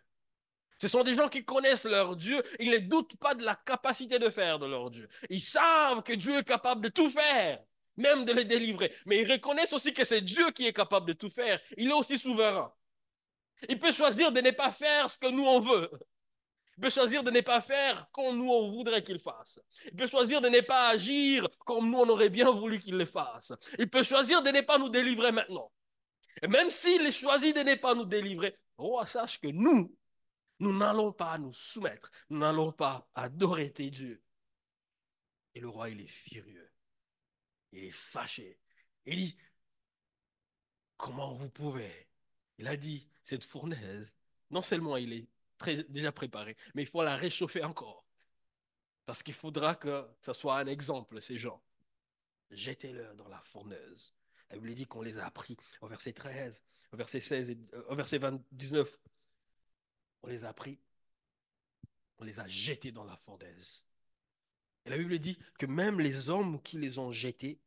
Ce 0.80 0.88
sont 0.88 1.04
des 1.04 1.16
gens 1.16 1.30
qui 1.30 1.46
connaissent 1.46 1.86
leur 1.86 2.16
Dieu. 2.16 2.42
Ils 2.60 2.72
ne 2.72 2.78
doutent 2.80 3.16
pas 3.18 3.36
de 3.36 3.44
la 3.44 3.56
capacité 3.56 4.18
de 4.18 4.30
faire 4.32 4.58
de 4.58 4.66
leur 4.66 4.90
Dieu. 4.90 5.08
Ils 5.30 5.42
savent 5.42 6.02
que 6.02 6.14
Dieu 6.14 6.40
est 6.40 6.44
capable 6.44 6.82
de 6.82 6.90
tout 6.90 7.10
faire, 7.10 7.64
même 7.98 8.26
de 8.26 8.34
les 8.34 8.46
délivrer. 8.46 8.92
Mais 9.06 9.22
ils 9.22 9.32
reconnaissent 9.32 9.74
aussi 9.74 9.94
que 9.94 10.04
c'est 10.04 10.22
Dieu 10.22 10.50
qui 10.52 10.66
est 10.66 10.74
capable 10.74 11.08
de 11.08 11.14
tout 11.14 11.30
faire. 11.30 11.62
Il 11.78 11.90
est 11.90 11.94
aussi 11.94 12.18
souverain. 12.18 12.74
Il 13.70 13.78
peut 13.78 13.92
choisir 13.92 14.32
de 14.32 14.42
ne 14.42 14.50
pas 14.50 14.72
faire 14.72 15.08
ce 15.08 15.20
que 15.20 15.28
nous 15.28 15.46
on 15.46 15.60
veut. 15.60 15.92
Il 16.82 16.86
peut 16.86 16.90
choisir 16.90 17.24
de 17.24 17.30
ne 17.30 17.42
pas 17.42 17.62
faire 17.62 18.10
comme 18.12 18.40
nous 18.40 18.50
on 18.50 18.72
voudrait 18.72 19.04
qu'il 19.04 19.20
fasse. 19.20 19.60
Il 19.86 19.96
peut 19.96 20.08
choisir 20.08 20.42
de 20.42 20.50
ne 20.50 20.62
pas 20.62 20.90
agir 20.90 21.48
comme 21.60 21.92
nous 21.92 22.00
on 22.00 22.10
aurait 22.10 22.32
bien 22.32 22.50
voulu 22.50 22.80
qu'il 22.80 22.98
le 22.98 23.06
fasse. 23.06 23.54
Il 23.78 23.88
peut 23.88 24.02
choisir 24.02 24.42
de 24.42 24.50
ne 24.50 24.62
pas 24.62 24.80
nous 24.80 24.90
délivrer 24.90 25.32
maintenant. 25.32 25.72
Et 26.42 26.48
même 26.48 26.72
s'il 26.72 27.12
choisit 27.12 27.56
de 27.56 27.62
ne 27.62 27.76
pas 27.76 27.94
nous 27.94 28.06
délivrer, 28.06 28.58
roi, 28.78 29.06
sache 29.06 29.40
que 29.40 29.50
nous, 29.50 29.96
nous 30.58 30.76
n'allons 30.76 31.14
pas 31.14 31.38
nous 31.38 31.54
soumettre. 31.54 32.10
Nous 32.32 32.40
n'allons 32.40 32.72
pas 32.72 33.08
adorer 33.14 33.72
tes 33.72 33.92
dieux. 33.92 34.24
Et 35.54 35.60
le 35.60 35.70
roi, 35.70 35.92
il 35.92 36.02
est 36.02 36.08
furieux. 36.08 36.72
Il 37.74 37.84
est 37.84 37.92
fâché. 37.92 38.58
Il 39.06 39.18
dit, 39.18 39.38
comment 40.98 41.36
vous 41.36 41.52
pouvez? 41.52 42.08
Il 42.58 42.68
a 42.68 42.76
dit, 42.76 43.08
cette 43.22 43.44
fournaise, 43.44 44.18
non 44.50 44.64
seulement 44.64 44.98
il 44.98 45.14
est 45.14 45.28
déjà 45.90 46.12
préparé, 46.12 46.56
mais 46.74 46.84
il 46.84 46.88
faut 46.88 47.04
la 47.04 47.16
réchauffer 47.16 47.64
encore. 47.64 48.06
Parce 49.06 49.24
qu'il 49.24 49.34
faudra 49.34 49.76
que 49.76 50.08
ce 50.22 50.34
soit 50.34 50.58
un 50.58 50.68
exemple, 50.68 51.22
ces 51.22 51.38
gens. 51.38 51.62
Jetez-le 52.52 53.14
dans 53.16 53.28
la 53.28 53.42
fourneuse. 53.42 54.14
La 54.50 54.58
Bible 54.58 54.74
dit 54.74 54.86
qu'on 54.86 55.02
les 55.02 55.18
a 55.18 55.30
pris 55.32 55.58
au 55.82 55.88
verset 55.88 56.14
13, 56.14 56.64
au 56.92 56.98
verset 56.98 57.22
16, 57.22 57.52
et, 57.52 57.58
euh, 57.74 57.84
au 57.90 57.96
verset 57.96 58.20
19. 58.52 59.00
On 60.24 60.28
les 60.28 60.44
a 60.44 60.54
pris, 60.54 60.80
on 62.20 62.24
les 62.24 62.40
a 62.40 62.48
jetés 62.48 62.92
dans 62.92 63.06
la 63.06 63.16
fournaise. 63.16 63.86
Et 64.86 64.90
la 64.90 64.98
Bible 64.98 65.18
dit 65.20 65.40
que 65.58 65.66
même 65.66 66.00
les 66.00 66.30
hommes 66.30 66.62
qui 66.62 66.78
les 66.78 67.00
ont 67.00 67.12
jetés 67.12 67.60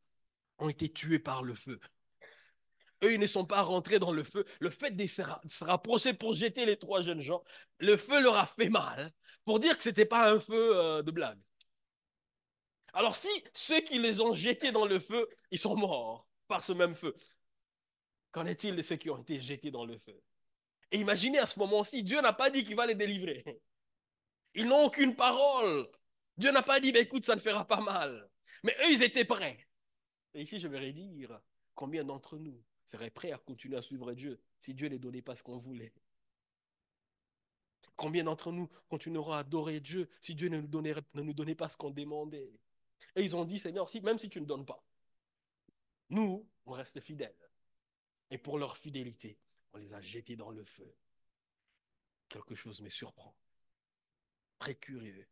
ont 0.59 0.69
été 0.69 0.93
tués 0.93 1.19
par 1.19 1.43
le 1.43 1.55
feu. 1.55 1.81
Eux, 3.03 3.13
ils 3.15 3.21
ne 3.21 3.27
sont 3.27 3.45
pas 3.45 3.63
rentrés 3.63 3.99
dans 3.99 4.13
le 4.13 4.25
feu. 4.25 4.45
Le 4.61 4.71
fait 4.71 4.93
de 4.93 5.07
se 5.07 5.65
rapprocher 5.65 6.15
pour 6.15 6.35
jeter 6.35 6.67
les 6.67 6.79
trois 6.79 7.03
jeunes 7.03 7.21
gens, 7.21 7.43
le 7.79 7.97
feu 7.97 8.21
leur 8.23 8.37
a 8.37 8.47
fait 8.47 8.69
mal 8.69 9.13
pour 9.45 9.61
dire 9.61 9.77
que 9.77 9.85
ce 9.85 9.91
n'était 9.91 10.07
pas 10.07 10.31
un 10.31 10.41
feu 10.41 10.77
euh, 10.77 11.03
de 11.03 11.11
blague. 11.11 11.39
Alors 12.93 13.17
si 13.17 13.29
ceux 13.53 13.81
qui 13.81 13.99
les 13.99 14.21
ont 14.21 14.35
jetés 14.35 14.73
dans 14.73 14.87
le 14.87 15.01
feu, 15.01 15.29
ils 15.51 15.59
sont 15.59 15.77
morts 15.77 16.29
par 16.47 16.63
ce 16.63 16.73
même 16.73 16.95
feu, 16.95 17.15
qu'en 18.31 18.47
est-il 18.47 18.77
de 18.77 18.83
ceux 18.83 18.97
qui 18.97 19.11
ont 19.11 19.19
été 19.19 19.41
jetés 19.41 19.71
dans 19.71 19.85
le 19.85 19.99
feu? 19.99 20.21
Et 20.93 20.99
imaginez 20.99 21.39
à 21.39 21.47
ce 21.47 21.59
moment-ci, 21.59 22.05
Dieu 22.05 22.21
n'a 22.21 22.33
pas 22.33 22.51
dit 22.51 22.65
qu'il 22.65 22.77
va 22.77 22.87
les 22.87 22.95
délivrer. 22.95 23.61
Ils 24.55 24.67
n'ont 24.67 24.85
aucune 24.85 25.17
parole. 25.17 25.89
Dieu 26.37 26.53
n'a 26.53 26.63
pas 26.63 26.79
dit, 26.79 26.93
bah, 26.93 27.01
écoute, 27.01 27.25
ça 27.25 27.35
ne 27.35 27.41
fera 27.41 27.67
pas 27.67 27.81
mal. 27.81 28.29
Mais 28.63 28.77
eux, 28.81 28.93
ils 28.93 29.03
étaient 29.03 29.25
prêts. 29.25 29.59
Et 30.35 30.43
ici, 30.43 30.59
je 30.59 30.69
vais 30.69 30.93
dire, 30.93 31.41
combien 31.75 32.05
d'entre 32.05 32.39
nous 32.39 32.63
seraient 32.85 33.11
prêts 33.11 33.33
à 33.33 33.39
continuer 33.39 33.77
à 33.77 33.83
suivre 33.83 34.13
Dieu 34.15 34.41
si 34.61 34.75
Dieu 34.75 34.89
ne 34.89 34.97
donnait 34.97 35.23
pas 35.23 35.37
ce 35.37 35.43
qu'on 35.43 35.59
voulait 35.59 35.93
Combien 37.97 38.25
d'entre 38.25 38.51
nous 38.51 38.69
continueront 38.89 39.33
à 39.33 39.39
adorer 39.39 39.81
Dieu 39.81 40.09
si 40.21 40.35
Dieu 40.35 40.49
ne 40.49 40.61
nous 40.61 41.33
donnait, 41.35 41.55
pas 41.55 41.69
ce 41.69 41.77
qu'on 41.77 41.91
demandait? 41.91 42.53
Et 43.15 43.23
ils 43.23 43.37
ont 43.37 43.45
dit, 43.45 43.59
Seigneur, 43.59 43.89
si, 43.89 44.01
même 44.01 44.19
si 44.19 44.29
tu 44.29 44.41
ne 44.41 44.47
donnes 44.47 44.67
pas, 44.67 44.85
nous, 46.11 46.49
on 46.67 46.73
reste 46.73 46.99
fidèles. 47.01 47.37
Et 48.31 48.39
pour 48.39 48.59
leur 48.59 48.77
fidélité, 48.77 49.39
on 49.73 49.79
les 49.79 49.95
a 49.95 50.01
jetés 50.01 50.35
dans 50.35 50.51
le 50.51 50.65
feu. 50.65 50.93
Quelque 52.29 52.57
chose 52.57 52.81
me 52.81 52.89
surprend. 52.89 53.37
Très 54.59 54.75
curieux. 54.75 55.29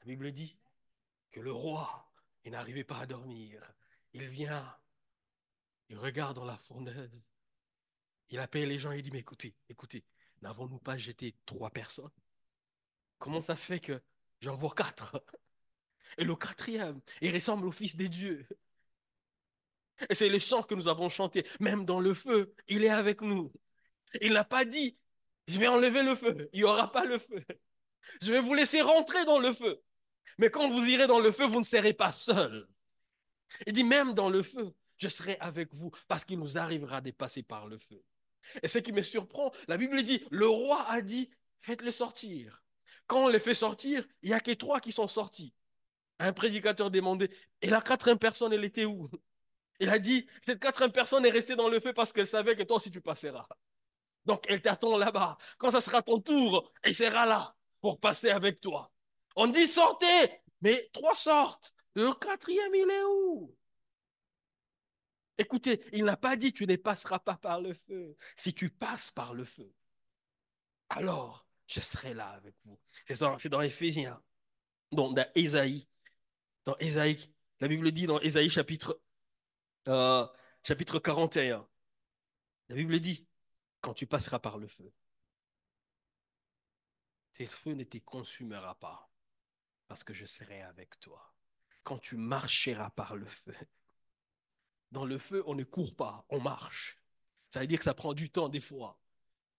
La 0.00 0.04
Bible 0.04 0.32
dit 0.32 0.58
que 1.30 1.40
le 1.40 1.52
roi, 1.52 2.06
n'arrivait 2.46 2.84
pas 2.84 2.98
à 2.98 3.06
dormir. 3.06 3.62
Il 4.12 4.28
vient, 4.28 4.76
il 5.90 5.98
regarde 5.98 6.36
dans 6.36 6.44
la 6.44 6.56
fourneuse. 6.56 7.26
Il 8.30 8.38
appelle 8.38 8.68
les 8.68 8.78
gens 8.78 8.92
et 8.92 8.98
il 8.98 9.02
dit, 9.02 9.10
mais 9.10 9.18
écoutez, 9.18 9.54
écoutez, 9.68 10.04
n'avons-nous 10.40 10.78
pas 10.78 10.96
jeté 10.96 11.34
trois 11.44 11.70
personnes? 11.70 12.10
Comment 13.18 13.42
ça 13.42 13.56
se 13.56 13.66
fait 13.66 13.80
que 13.80 14.00
j'en 14.40 14.56
vois 14.56 14.72
quatre? 14.74 15.22
Et 16.18 16.24
le 16.24 16.34
quatrième, 16.34 17.00
il 17.20 17.32
ressemble 17.32 17.66
au 17.66 17.72
Fils 17.72 17.94
des 17.94 18.08
dieux. 18.08 18.44
Et 20.08 20.14
c'est 20.14 20.28
le 20.28 20.40
chant 20.40 20.62
que 20.62 20.74
nous 20.74 20.88
avons 20.88 21.08
chanté. 21.08 21.46
Même 21.60 21.84
dans 21.84 22.00
le 22.00 22.14
feu, 22.14 22.52
il 22.66 22.84
est 22.84 22.88
avec 22.88 23.20
nous. 23.20 23.52
Il 24.20 24.32
n'a 24.32 24.44
pas 24.44 24.64
dit, 24.64 24.98
je 25.46 25.58
vais 25.60 25.68
enlever 25.68 26.02
le 26.02 26.16
feu. 26.16 26.48
Il 26.52 26.60
n'y 26.60 26.64
aura 26.64 26.90
pas 26.90 27.04
le 27.04 27.18
feu. 27.18 27.44
Je 28.22 28.32
vais 28.32 28.40
vous 28.40 28.54
laisser 28.54 28.80
rentrer 28.80 29.24
dans 29.24 29.38
le 29.38 29.52
feu. 29.52 29.80
Mais 30.38 30.50
quand 30.50 30.68
vous 30.68 30.84
irez 30.84 31.06
dans 31.06 31.20
le 31.20 31.30
feu, 31.30 31.46
vous 31.46 31.60
ne 31.60 31.64
serez 31.64 31.92
pas 31.92 32.10
seul. 32.10 32.66
Il 33.66 33.72
dit, 33.72 33.84
même 33.84 34.14
dans 34.14 34.30
le 34.30 34.42
feu, 34.42 34.74
je 35.00 35.08
serai 35.08 35.36
avec 35.40 35.74
vous 35.74 35.90
parce 36.06 36.24
qu'il 36.24 36.38
nous 36.38 36.58
arrivera 36.58 37.00
de 37.00 37.10
passer 37.10 37.42
par 37.42 37.66
le 37.66 37.78
feu. 37.78 38.02
Et 38.62 38.68
ce 38.68 38.78
qui 38.78 38.92
me 38.92 39.02
surprend, 39.02 39.52
la 39.66 39.76
Bible 39.76 40.02
dit, 40.02 40.24
le 40.30 40.46
roi 40.46 40.84
a 40.88 41.00
dit, 41.00 41.30
faites-le 41.60 41.90
sortir. 41.90 42.62
Quand 43.06 43.24
on 43.24 43.28
les 43.28 43.40
fait 43.40 43.54
sortir, 43.54 44.06
il 44.22 44.28
n'y 44.28 44.34
a 44.34 44.40
que 44.40 44.52
trois 44.52 44.80
qui 44.80 44.92
sont 44.92 45.08
sortis. 45.08 45.54
Un 46.18 46.32
prédicateur 46.32 46.90
demandait, 46.90 47.30
et 47.62 47.70
la 47.70 47.80
quatrième 47.80 48.18
personne, 48.18 48.52
elle 48.52 48.64
était 48.64 48.84
où? 48.84 49.10
Il 49.80 49.88
a 49.88 49.98
dit, 49.98 50.26
cette 50.44 50.60
quatrième 50.60 50.92
personne 50.92 51.24
est 51.24 51.30
restée 51.30 51.56
dans 51.56 51.68
le 51.68 51.80
feu 51.80 51.94
parce 51.94 52.12
qu'elle 52.12 52.26
savait 52.26 52.54
que 52.54 52.62
toi 52.62 52.76
aussi 52.76 52.90
tu 52.90 53.00
passeras. 53.00 53.48
Donc 54.26 54.44
elle 54.48 54.60
t'attend 54.60 54.98
là-bas. 54.98 55.38
Quand 55.56 55.70
ça 55.70 55.80
sera 55.80 56.02
ton 56.02 56.20
tour, 56.20 56.70
elle 56.82 56.94
sera 56.94 57.24
là 57.24 57.56
pour 57.80 57.98
passer 57.98 58.28
avec 58.28 58.60
toi. 58.60 58.92
On 59.34 59.46
dit 59.46 59.66
sortez, 59.66 60.42
mais 60.60 60.90
trois 60.92 61.14
sortent. 61.14 61.72
Le 61.94 62.12
quatrième, 62.12 62.74
il 62.74 62.90
est 62.90 63.04
où? 63.04 63.56
Écoutez, 65.40 65.82
il 65.94 66.04
n'a 66.04 66.18
pas 66.18 66.36
dit 66.36 66.52
tu 66.52 66.66
ne 66.66 66.76
passeras 66.76 67.18
pas 67.18 67.38
par 67.38 67.62
le 67.62 67.72
feu. 67.72 68.14
Si 68.36 68.52
tu 68.52 68.68
passes 68.68 69.10
par 69.10 69.32
le 69.32 69.46
feu, 69.46 69.74
alors 70.90 71.46
je 71.66 71.80
serai 71.80 72.12
là 72.12 72.28
avec 72.28 72.54
vous. 72.64 72.78
C'est 73.06 73.18
dans, 73.20 73.36
dans 73.36 73.62
Éphésiens, 73.62 74.22
dans, 74.92 75.14
Ésaïe. 75.34 75.88
Dans 76.64 76.76
Ésaïe, 76.76 77.32
la 77.60 77.68
Bible 77.68 77.90
dit 77.90 78.06
dans 78.06 78.20
Ésaïe 78.20 78.50
chapitre, 78.50 79.00
euh, 79.88 80.26
chapitre 80.62 80.98
41, 80.98 81.66
la 82.68 82.74
Bible 82.74 83.00
dit, 83.00 83.26
quand 83.80 83.94
tu 83.94 84.06
passeras 84.06 84.40
par 84.40 84.58
le 84.58 84.68
feu, 84.68 84.92
ce 87.32 87.46
feu 87.46 87.72
ne 87.72 87.84
te 87.84 87.96
consumera 87.96 88.74
pas, 88.74 89.10
parce 89.88 90.04
que 90.04 90.12
je 90.12 90.26
serai 90.26 90.60
avec 90.60 91.00
toi. 91.00 91.34
Quand 91.82 91.98
tu 91.98 92.16
marcheras 92.16 92.90
par 92.90 93.16
le 93.16 93.24
feu, 93.24 93.54
dans 94.90 95.04
le 95.04 95.18
feu, 95.18 95.42
on 95.46 95.54
ne 95.54 95.64
court 95.64 95.94
pas, 95.94 96.24
on 96.28 96.40
marche. 96.40 96.98
Ça 97.48 97.60
veut 97.60 97.66
dire 97.66 97.78
que 97.78 97.84
ça 97.84 97.94
prend 97.94 98.12
du 98.14 98.30
temps 98.30 98.48
des 98.48 98.60
fois. 98.60 98.98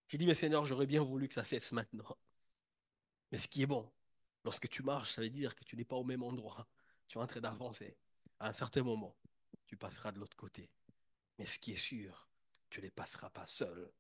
J'ai 0.07 0.17
dit, 0.17 0.25
mais 0.25 0.35
Seigneur, 0.35 0.65
j'aurais 0.65 0.85
bien 0.85 1.01
voulu 1.01 1.27
que 1.27 1.33
ça 1.33 1.43
cesse 1.43 1.71
maintenant. 1.71 2.17
Mais 3.31 3.37
ce 3.37 3.47
qui 3.47 3.61
est 3.61 3.67
bon, 3.67 3.89
lorsque 4.43 4.67
tu 4.69 4.83
marches, 4.83 5.13
ça 5.13 5.21
veut 5.21 5.29
dire 5.29 5.55
que 5.55 5.63
tu 5.63 5.77
n'es 5.77 5.85
pas 5.85 5.95
au 5.95 6.03
même 6.03 6.23
endroit. 6.23 6.67
Tu 7.07 7.17
es 7.17 7.21
en 7.21 7.27
train 7.27 7.39
d'avancer. 7.39 7.95
À 8.39 8.49
un 8.49 8.53
certain 8.53 8.83
moment, 8.83 9.15
tu 9.67 9.77
passeras 9.77 10.11
de 10.11 10.19
l'autre 10.19 10.35
côté. 10.35 10.69
Mais 11.37 11.45
ce 11.45 11.59
qui 11.59 11.71
est 11.71 11.77
sûr, 11.77 12.27
tu 12.69 12.81
ne 12.81 12.89
passeras 12.89 13.29
pas 13.29 13.45
seul. 13.45 13.91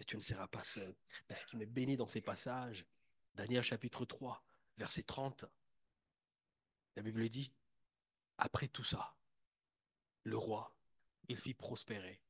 Et 0.00 0.04
tu 0.04 0.16
ne 0.16 0.22
seras 0.22 0.46
pas 0.46 0.64
seul. 0.64 0.94
Mais 1.28 1.34
ce 1.34 1.44
qui 1.44 1.56
me 1.56 1.66
bénit 1.66 1.96
dans 1.96 2.08
ces 2.08 2.20
passages, 2.20 2.86
Daniel 3.34 3.62
chapitre 3.62 4.04
3, 4.04 4.42
verset 4.78 5.02
30, 5.02 5.44
la 6.96 7.02
Bible 7.02 7.28
dit, 7.28 7.52
après 8.38 8.68
tout 8.68 8.84
ça, 8.84 9.16
le 10.24 10.36
roi 10.36 10.77
il 11.28 11.36
fit 11.36 11.54
prospérer 11.54 12.20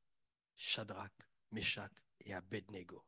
Shadrach, 0.55 1.13
Meshach 1.51 1.91
et 2.21 2.33
Abednego. 2.33 3.05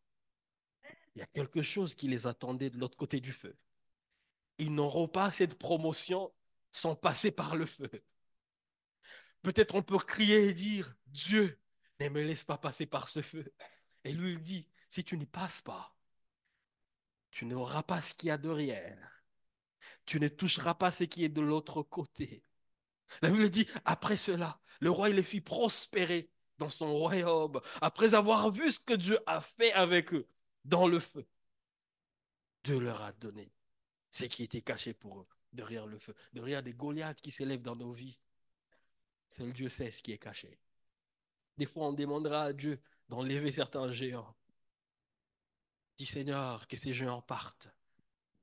Il 1.15 1.19
y 1.19 1.21
a 1.21 1.27
quelque 1.27 1.62
chose 1.62 1.95
qui 1.95 2.07
les 2.07 2.27
attendait 2.27 2.69
de 2.69 2.77
l'autre 2.77 2.98
côté 2.98 3.19
du 3.19 3.33
feu. 3.33 3.55
Ils 4.57 4.74
n'auront 4.74 5.07
pas 5.07 5.31
cette 5.31 5.57
promotion 5.57 6.33
sans 6.71 6.95
passer 6.95 7.31
par 7.31 7.55
le 7.55 7.65
feu. 7.65 7.89
Peut-être 9.41 9.75
on 9.75 9.83
peut 9.83 9.98
crier 9.98 10.45
et 10.45 10.53
dire, 10.53 10.95
Dieu, 11.07 11.60
ne 12.00 12.10
me 12.10 12.21
laisse 12.21 12.43
pas 12.43 12.57
passer 12.57 12.86
par 12.86 13.10
ce 13.10 13.21
feu. 13.21 13.53
Et 14.03 14.13
lui, 14.13 14.31
il 14.31 14.41
dit, 14.41 14.67
si 14.88 15.03
tu 15.03 15.17
n'y 15.17 15.25
passes 15.25 15.62
pas, 15.62 15.95
tu 17.31 17.45
n'auras 17.45 17.83
pas 17.83 18.01
ce 18.01 18.13
qu'il 18.13 18.27
y 18.27 18.31
a 18.31 18.38
derrière. 18.38 19.24
Tu 20.05 20.19
ne 20.19 20.27
toucheras 20.27 20.75
pas 20.75 20.91
ce 20.91 21.03
qui 21.03 21.24
est 21.24 21.29
de 21.29 21.41
l'autre 21.41 21.83
côté. 21.83 22.43
La 23.22 23.30
Bible 23.30 23.50
dit, 23.50 23.68
après 23.86 24.18
cela, 24.18 24.60
le 24.80 24.89
roi, 24.91 25.10
les 25.10 25.24
fit 25.24 25.41
prospérer 25.41 26.30
dans 26.58 26.70
son 26.70 26.94
royaume, 26.94 27.60
après 27.82 28.13
avoir 28.13 28.51
vu 28.51 28.72
ce 28.72 28.80
que 28.80 28.94
Dieu 28.94 29.20
a 29.25 29.41
fait 29.41 29.74
avec 29.74 30.13
eux 30.13 30.27
dans 30.63 30.88
le 30.88 31.00
feu. 31.00 31.25
Dieu 32.63 32.80
leur 32.80 33.01
a 33.01 33.12
donné 33.13 33.51
ce 34.12 34.25
qui 34.25 34.44
était 34.44 34.62
caché 34.62 34.94
pour 34.94 35.22
eux, 35.22 35.27
derrière 35.53 35.88
le 35.88 35.98
feu, 35.98 36.13
derrière 36.34 36.62
des 36.62 36.74
Goliaths 36.74 37.22
qui 37.22 37.32
s'élèvent 37.32 37.63
dans 37.63 37.75
nos 37.75 37.91
vies. 37.91 38.20
Seul 39.30 39.53
Dieu 39.53 39.70
sait 39.70 39.91
ce 39.91 40.03
qui 40.03 40.12
est 40.12 40.18
caché. 40.18 40.60
Des 41.58 41.65
fois, 41.65 41.88
on 41.88 41.94
demandera 41.94 42.44
à 42.44 42.53
Dieu 42.53 42.80
d'enlever 43.08 43.51
certains 43.51 43.91
géants. 43.91 44.36
Dis 45.98 46.06
Seigneur, 46.06 46.68
que 46.68 46.77
ces 46.77 46.94
géants 46.94 47.22
partent, 47.22 47.70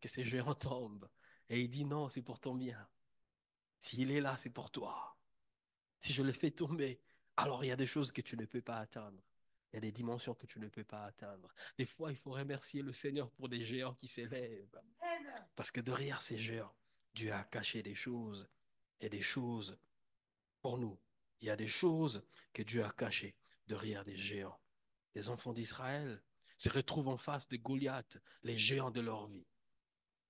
que 0.01 0.09
ces 0.09 0.23
géants 0.23 0.55
tombent. 0.55 1.09
Et 1.49 1.61
il 1.61 1.69
dit 1.69 1.85
non, 1.85 2.09
c'est 2.09 2.23
pour 2.23 2.41
ton 2.41 2.55
bien. 2.55 2.89
S'il 3.81 4.11
est 4.11 4.21
là, 4.21 4.37
c'est 4.37 4.51
pour 4.51 4.71
toi. 4.71 5.17
Si 6.01 6.13
je 6.13 6.23
le 6.23 6.33
fais 6.33 6.51
tomber, 6.51 7.01
alors 7.37 7.65
il 7.65 7.69
y 7.69 7.73
a 7.73 7.77
des 7.77 7.87
choses 7.87 8.13
que 8.13 8.21
tu 8.21 8.37
ne 8.37 8.45
peux 8.45 8.63
pas 8.63 8.79
atteindre. 8.79 9.23
Il 9.73 9.77
y 9.77 9.79
a 9.79 9.81
des 9.81 9.93
dimensions 9.93 10.35
que 10.35 10.47
tu 10.47 10.59
ne 10.59 10.69
peux 10.69 10.85
pas 10.85 11.05
atteindre. 11.05 11.53
Des 11.77 11.87
fois, 11.87 12.11
il 12.11 12.17
faut 12.17 12.31
remercier 12.31 12.83
le 12.83 12.93
Seigneur 12.93 13.31
pour 13.31 13.49
des 13.49 13.63
géants 13.63 13.95
qui 13.95 14.09
s'élèvent. 14.09 14.81
Parce 15.55 15.71
que 15.71 15.81
derrière 15.81 16.23
ces 16.23 16.39
géants, 16.39 16.75
Dieu 17.15 17.33
a 17.33 17.45
caché 17.45 17.83
des 17.83 17.95
choses 17.95 18.49
et 19.01 19.09
des 19.09 19.21
choses 19.21 19.79
pour 20.63 20.79
nous. 20.79 20.99
Il 21.41 21.47
y 21.47 21.51
a 21.51 21.57
des 21.57 21.69
choses 21.69 22.25
que 22.53 22.63
Dieu 22.63 22.85
a 22.85 22.91
cachées 22.91 23.37
derrière 23.67 24.05
des 24.05 24.17
géants. 24.17 24.59
Les 25.15 25.29
enfants 25.29 25.53
d'Israël 25.53 26.23
se 26.57 26.69
retrouvent 26.69 27.09
en 27.09 27.19
face 27.19 27.49
de 27.49 27.57
Goliath, 27.57 28.19
les 28.43 28.59
géants 28.59 28.91
de 28.91 29.01
leur 29.01 29.27
vie. 29.27 29.47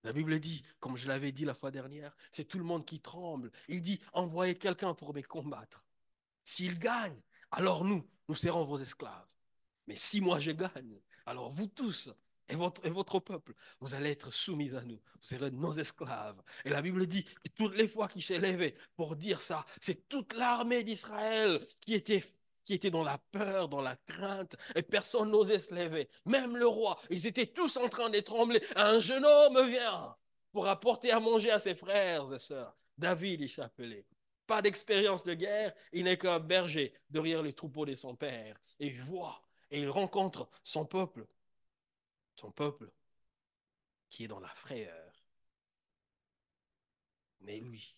La 0.04 0.12
Bible 0.12 0.38
dit, 0.38 0.62
comme 0.80 0.96
je 0.96 1.08
l'avais 1.08 1.32
dit 1.32 1.44
la 1.44 1.54
fois 1.54 1.70
dernière, 1.70 2.16
c'est 2.32 2.44
tout 2.44 2.58
le 2.58 2.64
monde 2.64 2.84
qui 2.84 3.00
tremble. 3.00 3.50
Il 3.68 3.82
dit, 3.82 4.00
envoyez 4.12 4.54
quelqu'un 4.54 4.94
pour 4.94 5.12
me 5.12 5.22
combattre. 5.22 5.84
S'il 6.44 6.78
gagne, 6.78 7.20
alors 7.50 7.84
nous, 7.84 8.08
nous 8.28 8.34
serons 8.34 8.64
vos 8.64 8.78
esclaves. 8.78 9.26
Mais 9.86 9.96
si 9.96 10.20
moi 10.20 10.38
je 10.38 10.52
gagne, 10.52 11.00
alors 11.26 11.50
vous 11.50 11.66
tous 11.66 12.10
et 12.50 12.54
votre, 12.56 13.20
peuple, 13.20 13.54
vous 13.80 13.94
allez 13.94 14.10
être 14.10 14.32
soumis 14.32 14.74
à 14.74 14.80
nous. 14.82 14.96
Vous 14.96 15.22
serez 15.22 15.50
nos 15.50 15.72
esclaves. 15.72 16.42
Et 16.64 16.70
la 16.70 16.80
Bible 16.80 17.06
dit 17.06 17.24
que 17.24 17.50
toutes 17.54 17.76
les 17.76 17.88
fois 17.88 18.08
qu'il 18.08 18.22
s'est 18.22 18.38
levé 18.38 18.74
pour 18.96 19.16
dire 19.16 19.42
ça, 19.42 19.66
c'est 19.80 20.08
toute 20.08 20.32
l'armée 20.32 20.82
d'Israël 20.82 21.62
qui 21.80 21.92
était 21.92 22.24
qui 22.68 22.74
était 22.74 22.90
dans 22.90 23.02
la 23.02 23.16
peur, 23.16 23.70
dans 23.70 23.80
la 23.80 23.96
crainte, 23.96 24.54
et 24.74 24.82
personne 24.82 25.30
n'osait 25.30 25.58
se 25.58 25.74
lever. 25.74 26.06
Même 26.26 26.54
le 26.54 26.66
roi, 26.66 27.00
ils 27.08 27.26
étaient 27.26 27.46
tous 27.46 27.78
en 27.78 27.88
train 27.88 28.10
de 28.10 28.20
trembler. 28.20 28.62
Un 28.76 29.00
jeune 29.00 29.24
homme 29.24 29.66
vient 29.66 30.14
pour 30.52 30.68
apporter 30.68 31.10
à 31.10 31.18
manger 31.18 31.50
à 31.50 31.58
ses 31.58 31.74
frères 31.74 32.30
et 32.30 32.38
sœurs. 32.38 32.76
David, 32.98 33.40
il 33.40 33.48
s'appelait. 33.48 34.04
Pas 34.46 34.60
d'expérience 34.60 35.24
de 35.24 35.32
guerre, 35.32 35.72
il 35.94 36.04
n'est 36.04 36.18
qu'un 36.18 36.40
berger 36.40 36.92
derrière 37.08 37.40
les 37.40 37.54
troupeaux 37.54 37.86
de 37.86 37.94
son 37.94 38.14
père. 38.14 38.60
Et 38.80 38.88
il 38.88 39.00
voit, 39.00 39.40
et 39.70 39.80
il 39.80 39.88
rencontre 39.88 40.50
son 40.62 40.84
peuple, 40.84 41.26
son 42.36 42.50
peuple 42.50 42.92
qui 44.10 44.24
est 44.24 44.28
dans 44.28 44.40
la 44.40 44.48
frayeur. 44.48 45.24
Mais 47.40 47.60
lui, 47.60 47.96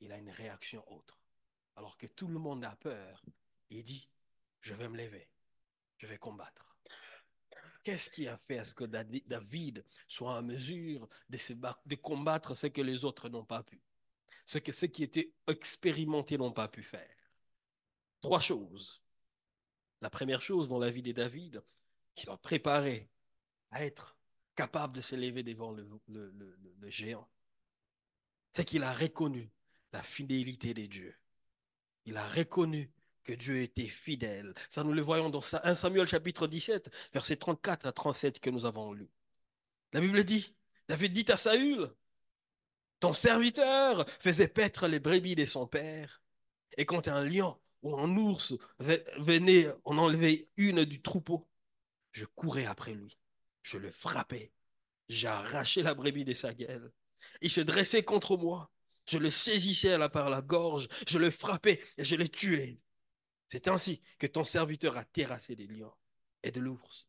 il 0.00 0.10
a 0.10 0.16
une 0.16 0.30
réaction 0.30 0.82
autre. 0.92 1.20
Alors 1.76 1.96
que 1.96 2.08
tout 2.08 2.26
le 2.26 2.40
monde 2.40 2.64
a 2.64 2.74
peur, 2.74 3.22
il 3.70 3.82
dit, 3.82 4.08
je 4.60 4.74
vais 4.74 4.88
me 4.88 4.96
lever, 4.96 5.28
je 5.98 6.06
vais 6.06 6.18
combattre. 6.18 6.76
Qu'est-ce 7.82 8.10
qui 8.10 8.28
a 8.28 8.36
fait 8.36 8.58
à 8.58 8.64
ce 8.64 8.74
que 8.74 8.84
David 8.84 9.84
soit 10.06 10.34
en 10.34 10.42
mesure 10.42 11.08
de, 11.28 11.94
combattre 11.94 12.54
ce 12.54 12.66
que 12.66 12.82
les 12.82 13.04
autres 13.04 13.28
n'ont 13.28 13.44
pas 13.44 13.62
pu, 13.62 13.80
ce 14.44 14.58
que 14.58 14.72
ceux 14.72 14.88
qui 14.88 15.04
étaient 15.04 15.32
expérimentés 15.46 16.38
n'ont 16.38 16.52
pas 16.52 16.68
pu 16.68 16.82
faire 16.82 17.14
Trois 18.20 18.40
choses. 18.40 19.00
La 20.00 20.10
première 20.10 20.42
chose 20.42 20.68
dans 20.68 20.78
la 20.78 20.90
vie 20.90 21.02
de 21.02 21.12
David, 21.12 21.62
qu'il 22.14 22.30
a 22.30 22.36
préparé 22.36 23.08
à 23.70 23.84
être 23.84 24.16
capable 24.54 24.96
de 24.96 25.00
s'élever 25.00 25.42
devant 25.42 25.70
le, 25.70 25.88
le 26.08 26.90
géant, 26.90 27.28
c'est 28.52 28.64
qu'il 28.64 28.82
a 28.82 28.92
reconnu 28.92 29.50
la 29.92 30.02
fidélité 30.02 30.74
des 30.74 30.88
dieux. 30.88 31.16
Il 32.04 32.16
a 32.16 32.26
reconnu 32.28 32.90
Dieu 33.32 33.62
était 33.62 33.88
fidèle. 33.88 34.54
Ça, 34.68 34.84
nous 34.84 34.92
le 34.92 35.02
voyons 35.02 35.30
dans 35.30 35.42
1 35.62 35.74
Samuel 35.74 36.06
chapitre 36.06 36.46
17, 36.46 36.90
versets 37.12 37.36
34 37.36 37.86
à 37.86 37.92
37 37.92 38.40
que 38.40 38.50
nous 38.50 38.66
avons 38.66 38.92
lu. 38.92 39.08
La 39.92 40.00
Bible 40.00 40.24
dit, 40.24 40.54
David 40.88 41.12
dit 41.12 41.32
à 41.32 41.36
Saül, 41.36 41.90
ton 43.00 43.12
serviteur 43.12 44.08
faisait 44.20 44.48
paître 44.48 44.88
les 44.88 45.00
brebis 45.00 45.36
de 45.36 45.44
son 45.44 45.66
père, 45.66 46.22
et 46.76 46.84
quand 46.84 47.08
un 47.08 47.24
lion 47.24 47.58
ou 47.82 47.96
un 47.96 48.16
ours 48.16 48.54
venait 48.78 49.68
en 49.84 49.98
enlever 49.98 50.48
une 50.56 50.84
du 50.84 51.00
troupeau, 51.00 51.48
je 52.10 52.24
courais 52.24 52.66
après 52.66 52.94
lui, 52.94 53.16
je 53.62 53.78
le 53.78 53.90
frappais, 53.90 54.52
j'arrachais 55.08 55.82
la 55.82 55.94
brebis 55.94 56.24
de 56.24 56.34
sa 56.34 56.52
gueule. 56.52 56.92
Il 57.40 57.50
se 57.50 57.60
dressait 57.60 58.02
contre 58.02 58.36
moi, 58.36 58.70
je 59.06 59.18
le 59.18 59.30
saisissais 59.30 59.96
par 60.10 60.28
la 60.30 60.42
gorge, 60.42 60.88
je 61.06 61.18
le 61.18 61.30
frappais 61.30 61.80
et 61.96 62.04
je 62.04 62.16
le 62.16 62.28
tuais. 62.28 62.78
C'est 63.48 63.68
ainsi 63.68 64.00
que 64.18 64.26
ton 64.26 64.44
serviteur 64.44 64.96
a 64.96 65.04
terrassé 65.04 65.56
des 65.56 65.66
lions 65.66 65.94
et 66.42 66.50
de 66.50 66.60
l'ours. 66.60 67.06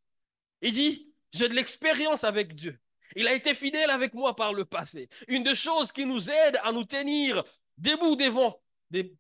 Il 0.62 0.72
dit, 0.72 1.14
j'ai 1.32 1.50
de 1.50 1.54
l'expérience 1.54 2.24
avec 2.24 2.56
Dieu. 2.56 2.80
Il 3.16 3.28
a 3.28 3.34
été 3.34 3.54
fidèle 3.54 3.90
avec 3.90 4.14
moi 4.14 4.36
par 4.36 4.54
le 4.54 4.66
passé. 4.66 5.10
Une 5.28 5.44
des 5.44 5.56
choses 5.56 5.92
qui 5.92 6.06
nous 6.06 6.30
aide 6.30 6.60
à 6.64 6.72
nous 6.72 6.86
tenir 6.86 7.44
debout 7.78 8.16
devant 8.16 8.62
des, 8.90 9.14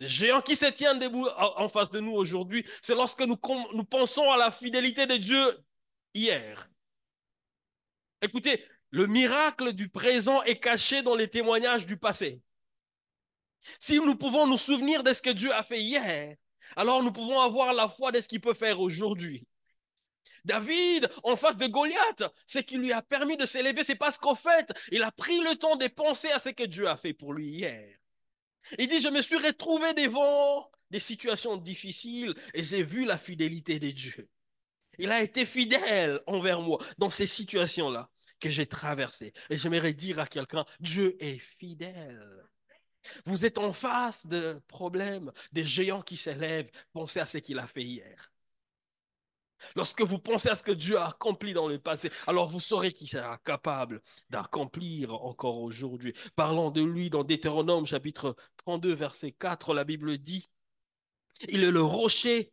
géants 0.00 0.42
qui 0.42 0.56
se 0.56 0.66
tiennent 0.66 0.98
debout 0.98 1.26
en 1.28 1.68
face 1.68 1.90
de 1.90 2.00
nous 2.00 2.12
aujourd'hui, 2.12 2.66
c'est 2.82 2.94
lorsque 2.94 3.22
nous, 3.22 3.38
nous 3.74 3.84
pensons 3.84 4.30
à 4.30 4.36
la 4.36 4.50
fidélité 4.50 5.06
de 5.06 5.16
Dieu 5.16 5.58
hier. 6.14 6.68
Écoutez, 8.20 8.64
le 8.90 9.06
miracle 9.06 9.72
du 9.72 9.88
présent 9.88 10.42
est 10.42 10.58
caché 10.58 11.02
dans 11.02 11.14
les 11.14 11.28
témoignages 11.28 11.86
du 11.86 11.96
passé. 11.96 12.40
Si 13.80 13.98
nous 13.98 14.16
pouvons 14.16 14.46
nous 14.46 14.58
souvenir 14.58 15.02
de 15.02 15.12
ce 15.12 15.22
que 15.22 15.30
Dieu 15.30 15.52
a 15.52 15.62
fait 15.62 15.80
hier, 15.80 16.36
alors 16.74 17.02
nous 17.02 17.12
pouvons 17.12 17.40
avoir 17.40 17.72
la 17.72 17.88
foi 17.88 18.12
de 18.12 18.20
ce 18.20 18.28
qu'il 18.28 18.40
peut 18.40 18.54
faire 18.54 18.80
aujourd'hui. 18.80 19.46
David, 20.44 21.10
en 21.24 21.36
face 21.36 21.56
de 21.56 21.66
Goliath, 21.66 22.24
ce 22.46 22.60
qui 22.60 22.78
lui 22.78 22.92
a 22.92 23.02
permis 23.02 23.36
de 23.36 23.46
s'élever, 23.46 23.82
c'est 23.82 23.96
parce 23.96 24.16
qu'en 24.16 24.36
fait, 24.36 24.72
il 24.92 25.02
a 25.02 25.10
pris 25.10 25.40
le 25.40 25.56
temps 25.56 25.76
de 25.76 25.88
penser 25.88 26.30
à 26.30 26.38
ce 26.38 26.50
que 26.50 26.62
Dieu 26.62 26.88
a 26.88 26.96
fait 26.96 27.12
pour 27.12 27.32
lui 27.32 27.48
hier. 27.48 27.98
Il 28.78 28.88
dit, 28.88 29.00
je 29.00 29.08
me 29.08 29.22
suis 29.22 29.36
retrouvé 29.36 29.92
devant 29.94 30.70
des 30.90 31.00
situations 31.00 31.56
difficiles 31.56 32.34
et 32.54 32.62
j'ai 32.62 32.82
vu 32.82 33.04
la 33.04 33.18
fidélité 33.18 33.78
de 33.80 33.90
Dieu. 33.90 34.28
Il 34.98 35.10
a 35.10 35.22
été 35.22 35.44
fidèle 35.44 36.20
envers 36.26 36.60
moi 36.60 36.78
dans 36.98 37.10
ces 37.10 37.26
situations-là 37.26 38.08
que 38.40 38.48
j'ai 38.48 38.66
traversées. 38.66 39.32
Et 39.50 39.56
j'aimerais 39.56 39.94
dire 39.94 40.20
à 40.20 40.26
quelqu'un, 40.26 40.64
Dieu 40.80 41.16
est 41.20 41.38
fidèle. 41.38 42.46
Vous 43.24 43.46
êtes 43.46 43.58
en 43.58 43.72
face 43.72 44.26
de 44.26 44.60
problèmes, 44.68 45.32
des 45.52 45.64
géants 45.64 46.02
qui 46.02 46.16
s'élèvent. 46.16 46.70
Pensez 46.92 47.20
à 47.20 47.26
ce 47.26 47.38
qu'il 47.38 47.58
a 47.58 47.66
fait 47.66 47.82
hier. 47.82 48.32
Lorsque 49.74 50.02
vous 50.02 50.18
pensez 50.18 50.48
à 50.48 50.54
ce 50.54 50.62
que 50.62 50.72
Dieu 50.72 50.98
a 50.98 51.08
accompli 51.08 51.52
dans 51.52 51.68
le 51.68 51.78
passé, 51.78 52.10
alors 52.26 52.46
vous 52.46 52.60
saurez 52.60 52.92
qu'il 52.92 53.08
sera 53.08 53.38
capable 53.38 54.02
d'accomplir 54.30 55.12
encore 55.14 55.58
aujourd'hui. 55.58 56.14
Parlant 56.36 56.70
de 56.70 56.82
lui 56.82 57.10
dans 57.10 57.24
Deutéronome 57.24 57.86
chapitre 57.86 58.36
32 58.58 58.94
verset 58.94 59.32
4, 59.32 59.74
la 59.74 59.84
Bible 59.84 60.18
dit, 60.18 60.48
il 61.48 61.64
est 61.64 61.70
le 61.70 61.82
rocher, 61.82 62.52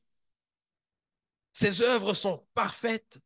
ses 1.53 1.81
œuvres 1.81 2.13
sont 2.13 2.45
parfaites, 2.53 3.19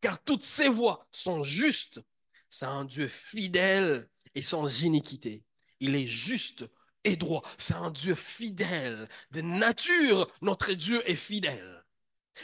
car 0.00 0.22
toutes 0.22 0.42
ses 0.42 0.68
voies 0.68 1.06
sont 1.10 1.42
justes. 1.42 2.00
C'est 2.48 2.66
un 2.66 2.84
Dieu 2.84 3.08
fidèle 3.08 4.08
et 4.34 4.42
sans 4.42 4.82
iniquité. 4.82 5.45
Il 5.80 5.94
est 5.94 6.06
juste 6.06 6.64
et 7.04 7.16
droit. 7.16 7.42
C'est 7.56 7.74
un 7.74 7.90
Dieu 7.90 8.14
fidèle. 8.14 9.08
De 9.30 9.40
nature, 9.40 10.28
notre 10.42 10.72
Dieu 10.72 11.02
est 11.08 11.14
fidèle. 11.14 11.84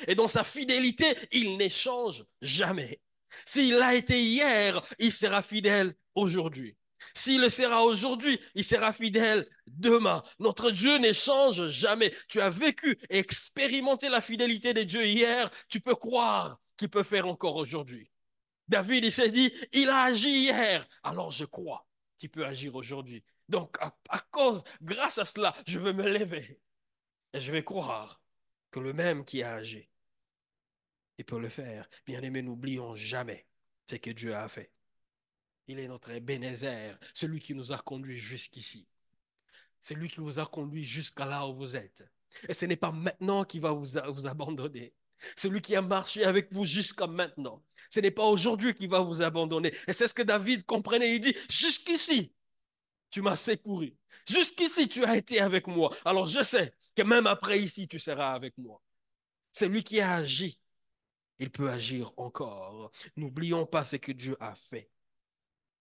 Et 0.07 0.15
dans 0.15 0.29
sa 0.29 0.45
fidélité, 0.45 1.17
il 1.33 1.57
n'échange 1.57 2.25
jamais. 2.41 3.01
S'il 3.45 3.81
a 3.83 3.95
été 3.95 4.23
hier, 4.23 4.81
il 4.99 5.13
sera 5.13 5.43
fidèle 5.43 5.95
aujourd'hui. 6.15 6.77
S'il 7.15 7.41
le 7.41 7.49
sera 7.49 7.85
aujourd'hui, 7.85 8.39
il 8.55 8.65
sera 8.65 8.93
fidèle 8.93 9.49
demain. 9.67 10.23
Notre 10.39 10.71
Dieu 10.71 10.99
n'échange 10.99 11.67
jamais. 11.69 12.15
Tu 12.29 12.41
as 12.41 12.51
vécu 12.51 12.99
et 13.11 13.19
expérimenté 13.19 14.09
la 14.09 14.21
fidélité 14.21 14.73
de 14.73 14.83
Dieu 14.83 15.05
hier, 15.05 15.51
tu 15.69 15.81
peux 15.81 15.97
croire 15.97 16.59
qu'il 16.77 16.89
peut 16.89 17.03
faire 17.03 17.27
encore 17.27 17.57
aujourd'hui. 17.57 18.11
David, 18.69 19.05
il 19.05 19.13
s'est 19.13 19.31
dit, 19.31 19.53
il 19.73 19.89
a 19.89 20.03
agi 20.03 20.29
hier, 20.29 20.87
alors 21.03 21.31
je 21.31 21.45
crois 21.45 21.85
qui 22.23 22.29
peut 22.29 22.47
agir 22.47 22.77
aujourd'hui. 22.77 23.25
Donc, 23.49 23.77
à, 23.81 24.21
cause, 24.31 24.63
grâce 24.81 25.19
à 25.19 25.25
cela, 25.25 25.53
je 25.67 25.81
vais 25.81 25.93
me 25.93 26.09
lever 26.09 26.61
et 27.33 27.41
je 27.41 27.51
vais 27.51 27.65
croire 27.65 28.23
que 28.71 28.79
le 28.79 28.93
même 28.93 29.25
qui 29.25 29.43
a 29.43 29.55
agi, 29.55 29.89
il 31.19 31.25
peut 31.25 31.41
le 31.41 31.49
faire. 31.49 31.89
Bien 32.07 32.23
aimé, 32.23 32.43
n'oublions 32.43 32.95
jamais 32.95 33.45
ce 33.91 33.97
que 33.97 34.11
Dieu 34.11 34.37
a 34.37 34.47
fait. 34.47 34.71
Il 35.67 35.81
est 35.81 35.89
notre 35.89 36.17
Bénézer, 36.21 36.97
celui 37.13 37.41
qui 37.41 37.57
nous 37.57 37.73
a 37.73 37.79
conduits 37.79 38.19
jusqu'ici. 38.19 38.87
C'est 39.81 39.97
lui 39.97 40.09
qui 40.09 40.21
vous 40.21 40.39
a 40.39 40.47
conduit 40.47 40.85
jusqu'à 40.85 41.27
là 41.27 41.49
où 41.49 41.57
vous 41.57 41.75
êtes. 41.75 42.09
Et 42.49 42.55
ce 42.55 42.67
n'est 42.67 42.77
pas 42.77 42.93
maintenant 42.93 43.45
qu'il 43.45 43.63
va 43.63 43.73
vous, 43.73 43.99
vous 44.13 44.27
abandonner. 44.29 44.95
Celui 45.37 45.61
qui 45.61 45.77
a 45.77 45.83
marché 45.83 46.25
avec 46.25 46.53
vous 46.53 46.65
jusqu'à 46.65 47.07
maintenant. 47.07 47.63
Ce 47.91 48.01
n'est 48.01 48.11
pas 48.11 48.25
aujourd'hui 48.25 48.75
qu'il 48.75 48.89
va 48.89 49.01
vous 49.01 49.23
abandonner. 49.23 49.73
Et 49.87 49.93
c'est 49.93 50.07
ce 50.07 50.15
que 50.15 50.23
David 50.23 50.65
comprenait. 50.65 51.15
Il 51.15 51.21
dit, 51.21 51.37
jusqu'ici, 51.51 52.33
tu 53.11 53.23
m'as 53.23 53.37
secouru. 53.37 53.95
Jusqu'ici, 54.27 54.89
tu 54.89 55.05
as 55.05 55.17
été 55.17 55.41
avec 55.41 55.67
moi. 55.67 55.95
Alors 56.05 56.27
je 56.27 56.43
sais 56.43 56.75
que 56.97 57.03
même 57.03 57.27
après 57.27 57.61
ici, 57.61 57.89
tu 57.89 57.99
seras 57.99 58.33
avec 58.33 58.57
moi. 58.59 58.81
C'est 59.53 59.69
lui 59.69 59.85
qui 59.85 60.01
a 60.01 60.15
agi. 60.15 60.59
Il 61.39 61.51
peut 61.51 61.71
agir 61.71 62.13
encore. 62.17 62.93
N'oublions 63.17 63.67
pas 63.67 63.85
ce 63.85 63.97
que 63.97 64.13
Dieu 64.13 64.37
a 64.41 64.55
fait. 64.55 64.91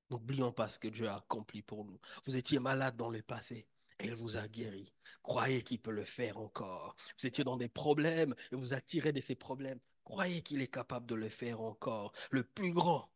N'oublions 0.10 0.51
pas 0.51 0.67
ce 0.67 0.80
que 0.80 0.88
Dieu 0.89 1.08
a 1.08 1.15
accompli 1.15 1.62
pour 1.62 1.86
nous. 1.86 1.99
Vous 2.25 2.36
étiez 2.36 2.60
malade 2.60 2.97
dans 2.97 3.10
le 3.10 3.21
passé 3.21 3.67
il 4.04 4.16
vous 4.16 4.38
a 4.38 4.48
guéri. 4.48 4.94
Croyez 5.24 5.64
qu'il 5.64 5.80
peut 5.80 5.92
le 5.92 6.06
faire 6.06 6.38
encore. 6.38 6.96
Vous 7.20 7.28
étiez 7.28 7.44
dans 7.44 7.58
des 7.58 7.70
problèmes 7.70 8.36
et 8.52 8.56
vous 8.56 8.74
a 8.74 8.82
tiré 8.82 9.12
de 9.12 9.22
ces 9.22 9.36
problèmes. 9.36 9.80
Croyez 10.04 10.42
qu'il 10.42 10.62
est 10.62 10.68
capable 10.68 11.06
de 11.06 11.16
le 11.16 11.30
faire 11.30 11.62
encore. 11.62 12.12
Le 12.32 12.44
plus 12.44 12.74
grand, 12.74 13.12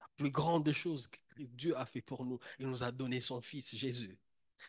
la 0.00 0.08
plus 0.16 0.30
grande 0.30 0.70
chose 0.72 1.06
que 1.06 1.42
Dieu 1.42 1.76
a 1.76 1.86
fait 1.86 2.02
pour 2.02 2.24
nous, 2.24 2.38
il 2.58 2.66
nous 2.66 2.82
a 2.82 2.92
donné 2.92 3.20
son 3.20 3.40
Fils 3.40 3.74
Jésus. 3.74 4.18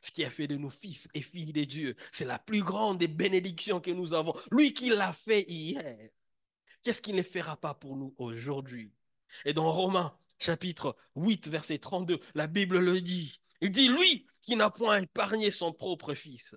Ce 0.01 0.11
qui 0.11 0.23
a 0.23 0.31
fait 0.31 0.47
de 0.47 0.57
nous 0.57 0.71
fils 0.71 1.07
et 1.13 1.21
filles 1.21 1.53
de 1.53 1.63
Dieu, 1.63 1.95
c'est 2.11 2.25
la 2.25 2.39
plus 2.39 2.63
grande 2.63 2.97
des 2.97 3.07
bénédictions 3.07 3.79
que 3.79 3.91
nous 3.91 4.13
avons. 4.13 4.33
Lui 4.51 4.73
qui 4.73 4.89
l'a 4.89 5.13
fait 5.13 5.45
hier, 5.47 6.09
qu'est-ce 6.81 7.01
qu'il 7.01 7.15
ne 7.15 7.23
fera 7.23 7.57
pas 7.57 7.75
pour 7.75 7.95
nous 7.95 8.15
aujourd'hui? 8.17 8.91
Et 9.45 9.53
dans 9.53 9.71
Romains 9.71 10.17
chapitre 10.39 10.95
8, 11.15 11.47
verset 11.47 11.77
32, 11.77 12.19
la 12.35 12.47
Bible 12.47 12.79
le 12.79 13.01
dit. 13.01 13.39
Il 13.61 13.71
dit, 13.71 13.87
lui 13.87 14.25
qui 14.43 14.55
n'a 14.55 14.69
point 14.69 15.01
épargné 15.01 15.49
son 15.49 15.73
propre 15.73 16.13
fils, 16.13 16.55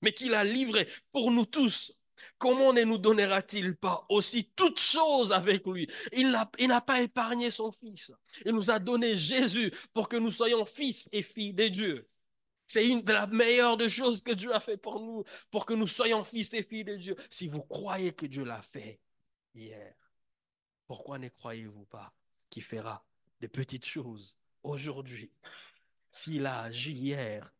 mais 0.00 0.12
qui 0.12 0.28
l'a 0.28 0.44
livré 0.44 0.86
pour 1.10 1.32
nous 1.32 1.46
tous 1.46 1.92
comment 2.38 2.72
ne 2.72 2.82
nous 2.82 2.98
donnera-t-il 2.98 3.76
pas 3.76 4.04
aussi 4.08 4.50
toutes 4.56 4.80
choses 4.80 5.32
avec 5.32 5.66
lui? 5.66 5.88
Il 6.12 6.30
n'a 6.30 6.80
pas 6.80 7.02
épargné 7.02 7.50
son 7.50 7.72
Fils. 7.72 8.12
Il 8.44 8.52
nous 8.52 8.70
a 8.70 8.78
donné 8.78 9.16
Jésus 9.16 9.72
pour 9.92 10.08
que 10.08 10.16
nous 10.16 10.30
soyons 10.30 10.64
fils 10.64 11.08
et 11.12 11.22
filles 11.22 11.54
de 11.54 11.68
Dieu. 11.68 12.08
C'est 12.66 12.88
une 12.88 13.02
de 13.02 13.12
la 13.12 13.26
meilleures 13.26 13.76
des 13.76 13.88
choses 13.88 14.22
que 14.22 14.32
Dieu 14.32 14.54
a 14.54 14.60
fait 14.60 14.76
pour 14.76 15.00
nous, 15.00 15.24
pour 15.50 15.66
que 15.66 15.74
nous 15.74 15.86
soyons 15.86 16.24
fils 16.24 16.54
et 16.54 16.62
filles 16.62 16.84
de 16.84 16.96
Dieu. 16.96 17.16
Si 17.28 17.48
vous 17.48 17.62
croyez 17.62 18.12
que 18.12 18.26
Dieu 18.26 18.44
l'a 18.44 18.62
fait 18.62 19.00
hier, 19.54 19.94
pourquoi 20.86 21.18
ne 21.18 21.28
croyez-vous 21.28 21.84
pas 21.86 22.14
qu'il 22.48 22.62
fera 22.62 23.04
des 23.40 23.48
petites 23.48 23.84
choses 23.84 24.36
aujourd'hui? 24.62 25.30
S'il 26.12 26.44
a 26.46 26.60
agi 26.60 26.92
hier, 26.92 27.52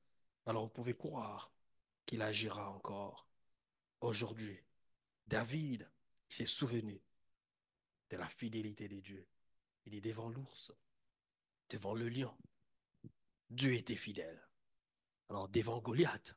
alors 0.44 0.64
vous 0.64 0.70
pouvez 0.70 0.94
croire 0.94 1.50
qu'il 2.04 2.20
agira 2.20 2.70
encore 2.70 3.26
aujourd'hui. 4.02 4.60
David 5.26 5.90
s'est 6.28 6.46
souvenu 6.46 7.00
de 8.10 8.16
la 8.18 8.28
fidélité 8.28 8.88
de 8.88 9.00
Dieu. 9.00 9.26
Il 9.86 9.94
est 9.94 10.02
devant 10.02 10.28
l'ours, 10.28 10.72
devant 11.70 11.94
le 11.94 12.10
lion. 12.10 12.36
Dieu 13.48 13.72
était 13.72 13.96
fidèle. 13.96 14.46
Alors 15.30 15.48
devant 15.48 15.80
Goliath, 15.80 16.36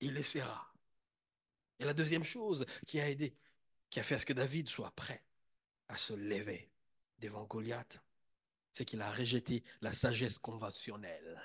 il 0.00 0.14
le 0.14 0.24
sera. 0.24 0.74
Et 1.78 1.84
la 1.84 1.94
deuxième 1.94 2.24
chose 2.24 2.66
qui 2.86 3.00
a 3.00 3.08
aidé, 3.08 3.36
qui 3.88 4.00
a 4.00 4.02
fait 4.02 4.16
à 4.16 4.18
ce 4.18 4.26
que 4.26 4.32
David 4.32 4.68
soit 4.68 4.90
prêt 4.90 5.24
à 5.88 5.96
se 5.96 6.12
lever 6.12 6.70
devant 7.20 7.44
Goliath, 7.44 8.02
c'est 8.72 8.84
qu'il 8.84 9.00
a 9.02 9.10
rejeté 9.10 9.64
la 9.80 9.92
sagesse 9.92 10.38
conventionnelle. 10.38 11.40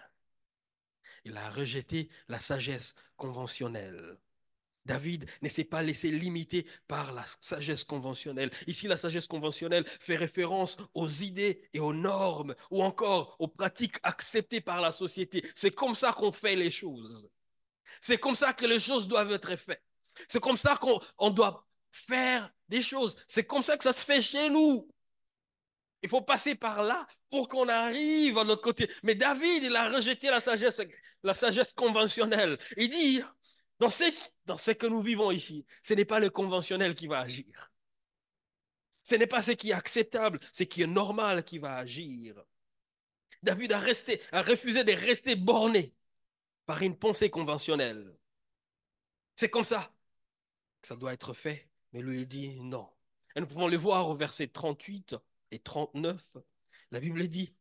Il 1.23 1.37
a 1.37 1.49
rejeté 1.49 2.09
la 2.27 2.39
sagesse 2.39 2.95
conventionnelle. 3.17 4.17
David 4.85 5.27
ne 5.41 5.49
s'est 5.49 5.63
pas 5.63 5.81
laissé 5.81 6.11
limiter 6.11 6.67
par 6.87 7.11
la 7.11 7.25
sagesse 7.41 7.83
conventionnelle. 7.83 8.51
Ici, 8.67 8.87
la 8.87 8.97
sagesse 8.97 9.27
conventionnelle 9.27 9.85
fait 9.87 10.15
référence 10.15 10.77
aux 10.93 11.09
idées 11.09 11.67
et 11.73 11.79
aux 11.79 11.93
normes 11.93 12.55
ou 12.69 12.83
encore 12.83 13.35
aux 13.39 13.47
pratiques 13.47 13.97
acceptées 14.03 14.61
par 14.61 14.81
la 14.81 14.91
société. 14.91 15.43
C'est 15.55 15.73
comme 15.73 15.95
ça 15.95 16.13
qu'on 16.13 16.31
fait 16.31 16.55
les 16.55 16.69
choses. 16.69 17.27
C'est 17.99 18.19
comme 18.19 18.35
ça 18.35 18.53
que 18.53 18.65
les 18.65 18.79
choses 18.79 19.07
doivent 19.07 19.31
être 19.31 19.55
faites. 19.55 19.83
C'est 20.27 20.39
comme 20.39 20.57
ça 20.57 20.77
qu'on 20.77 21.29
doit 21.31 21.67
faire 21.91 22.51
des 22.69 22.81
choses. 22.81 23.15
C'est 23.27 23.45
comme 23.45 23.63
ça 23.63 23.77
que 23.77 23.83
ça 23.83 23.93
se 23.93 24.03
fait 24.03 24.21
chez 24.21 24.49
nous. 24.49 24.87
Il 26.01 26.09
faut 26.09 26.21
passer 26.21 26.55
par 26.55 26.83
là 26.83 27.07
pour 27.29 27.47
qu'on 27.47 27.67
arrive 27.67 28.37
à 28.37 28.43
l'autre 28.43 28.61
côté. 28.61 28.89
Mais 29.03 29.15
David, 29.15 29.63
il 29.63 29.75
a 29.75 29.89
rejeté 29.89 30.29
la 30.29 30.39
sagesse, 30.39 31.73
conventionnelle. 31.73 32.57
Il 32.77 32.89
dit, 32.89 33.21
dans 33.79 33.89
ce, 33.89 34.71
que 34.71 34.87
nous 34.87 35.01
vivons 35.01 35.31
ici, 35.31 35.65
ce 35.81 35.93
n'est 35.93 36.05
pas 36.05 36.19
le 36.19 36.29
conventionnel 36.29 36.95
qui 36.95 37.07
va 37.07 37.19
agir. 37.19 37.71
Ce 39.03 39.15
n'est 39.15 39.27
pas 39.27 39.41
ce 39.41 39.51
qui 39.51 39.71
est 39.71 39.73
acceptable, 39.73 40.39
ce 40.51 40.63
qui 40.63 40.81
est 40.81 40.87
normal 40.87 41.43
qui 41.43 41.57
va 41.57 41.75
agir. 41.75 42.35
David 43.43 43.73
a, 43.73 43.83
a 44.31 44.41
refusé 44.41 44.83
de 44.83 44.91
rester 44.93 45.35
borné 45.35 45.93
par 46.65 46.81
une 46.81 46.97
pensée 46.97 47.29
conventionnelle. 47.29 48.15
C'est 49.35 49.49
comme 49.49 49.63
ça 49.63 49.91
que 50.81 50.87
ça 50.87 50.95
doit 50.95 51.13
être 51.13 51.33
fait. 51.33 51.69
Mais 51.93 52.01
lui, 52.01 52.21
il 52.21 52.27
dit 52.27 52.59
non. 52.61 52.89
Et 53.35 53.41
nous 53.41 53.47
pouvons 53.47 53.67
le 53.67 53.77
voir 53.77 54.09
au 54.09 54.15
verset 54.15 54.47
38 54.47 55.15
et 55.51 55.59
39, 55.59 56.37
la 56.91 56.99
Bible 56.99 57.27
dit, 57.27 57.55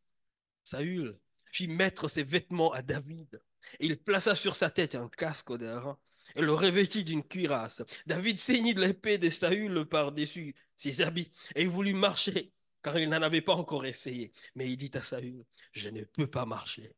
Saül 0.62 1.14
fit 1.52 1.68
mettre 1.68 2.08
ses 2.08 2.24
vêtements 2.24 2.72
à 2.72 2.82
David, 2.82 3.40
et 3.80 3.86
il 3.86 3.98
plaça 3.98 4.34
sur 4.34 4.56
sa 4.56 4.70
tête 4.70 4.94
un 4.94 5.08
casque 5.08 5.56
d'airain, 5.56 5.98
et 6.34 6.42
le 6.42 6.52
revêtit 6.52 7.04
d'une 7.04 7.22
cuirasse. 7.22 7.82
David 8.06 8.38
saignit 8.38 8.74
l'épée 8.74 9.18
de 9.18 9.30
Saül 9.30 9.86
par-dessus 9.86 10.54
ses 10.76 11.02
habits, 11.02 11.30
et 11.54 11.62
il 11.62 11.68
voulut 11.68 11.94
marcher, 11.94 12.52
car 12.82 12.98
il 12.98 13.08
n'en 13.08 13.22
avait 13.22 13.42
pas 13.42 13.54
encore 13.54 13.86
essayé. 13.86 14.32
Mais 14.54 14.70
il 14.70 14.76
dit 14.76 14.90
à 14.94 15.02
Saül, 15.02 15.44
je 15.72 15.88
ne 15.90 16.02
peux 16.04 16.26
pas 16.26 16.46
marcher, 16.46 16.94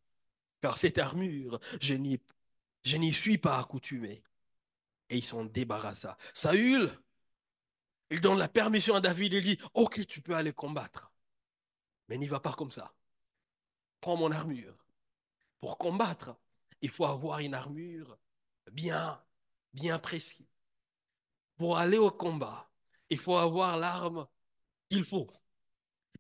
car 0.61 0.79
cette 0.79 0.99
armure, 0.99 1.61
je 1.81 1.95
n'y 1.95 3.13
suis 3.13 3.39
pas 3.39 3.59
accoutumé. 3.59 4.23
Et 5.09 5.19
il 5.19 5.25
s'en 5.25 5.45
débarrassa. 5.45 6.17
Saül 6.35 6.91
il 8.11 8.21
donne 8.21 8.39
la 8.39 8.49
permission 8.49 8.95
à 8.95 9.01
David, 9.01 9.33
il 9.35 9.43
dit, 9.43 9.59
ok, 9.75 10.07
tu 10.07 10.21
peux 10.21 10.35
aller 10.35 10.53
combattre. 10.53 11.13
Mais 12.09 12.19
n'y 12.19 12.27
va 12.27 12.41
pas 12.41 12.53
comme 12.53 12.71
ça. 12.71 12.95
Prends 14.01 14.17
mon 14.17 14.31
armure. 14.31 14.77
Pour 15.61 15.79
combattre, 15.79 16.37
il 16.81 16.91
faut 16.91 17.07
avoir 17.07 17.41
une 17.41 17.55
armure 17.55 18.19
bien, 18.71 19.21
bien 19.73 19.99
précise. 19.99 20.47
Pour 21.57 21.79
aller 21.79 21.99
au 21.99 22.11
combat, 22.11 22.71
il 23.09 23.19
faut 23.19 23.37
avoir 23.37 23.77
l'arme 23.77 24.27
qu'il 24.89 25.05
faut. 25.05 25.31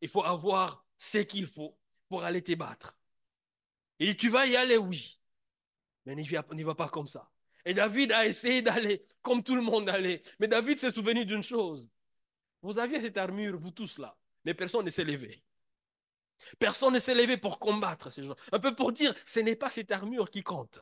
Il 0.00 0.08
faut 0.08 0.24
avoir 0.24 0.84
ce 0.96 1.18
qu'il 1.18 1.46
faut 1.46 1.78
pour 2.08 2.24
aller 2.24 2.42
te 2.42 2.54
battre. 2.54 2.98
Et 3.98 4.16
tu 4.16 4.28
vas 4.28 4.46
y 4.46 4.56
aller, 4.56 4.76
oui. 4.76 5.20
Mais 6.04 6.14
n'y 6.14 6.24
va, 6.24 6.74
pas 6.74 6.88
comme 6.88 7.08
ça. 7.08 7.30
Et 7.66 7.74
David 7.74 8.12
a 8.12 8.24
essayé 8.24 8.62
d'aller 8.62 9.04
comme 9.20 9.42
tout 9.42 9.56
le 9.56 9.60
monde 9.60 9.88
allait. 9.88 10.22
Mais 10.38 10.46
David 10.46 10.78
s'est 10.78 10.92
souvenu 10.92 11.26
d'une 11.26 11.42
chose. 11.42 11.90
Vous 12.62 12.78
aviez 12.78 13.00
cette 13.00 13.16
armure, 13.16 13.58
vous 13.58 13.72
tous 13.72 13.98
là, 13.98 14.16
mais 14.44 14.54
personne 14.54 14.86
ne 14.86 14.90
s'est 14.90 15.04
levé. 15.04 15.42
Personne 16.60 16.94
ne 16.94 16.98
s'est 17.00 17.14
levé 17.14 17.36
pour 17.36 17.58
combattre 17.58 18.10
ces 18.10 18.22
gens. 18.22 18.36
Un 18.52 18.60
peu 18.60 18.74
pour 18.74 18.92
dire, 18.92 19.12
ce 19.26 19.40
n'est 19.40 19.56
pas 19.56 19.70
cette 19.70 19.90
armure 19.90 20.30
qui 20.30 20.44
compte. 20.44 20.78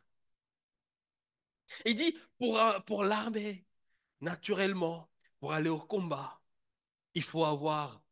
Il 1.86 1.94
dit, 1.94 2.18
pour, 2.38 2.60
pour 2.84 3.04
l'armée, 3.04 3.64
naturellement, 4.20 5.08
pour 5.40 5.54
aller 5.54 5.70
au 5.70 5.80
combat, 5.80 6.38
il 7.14 7.22
faut 7.22 7.44
avoir 7.44 8.02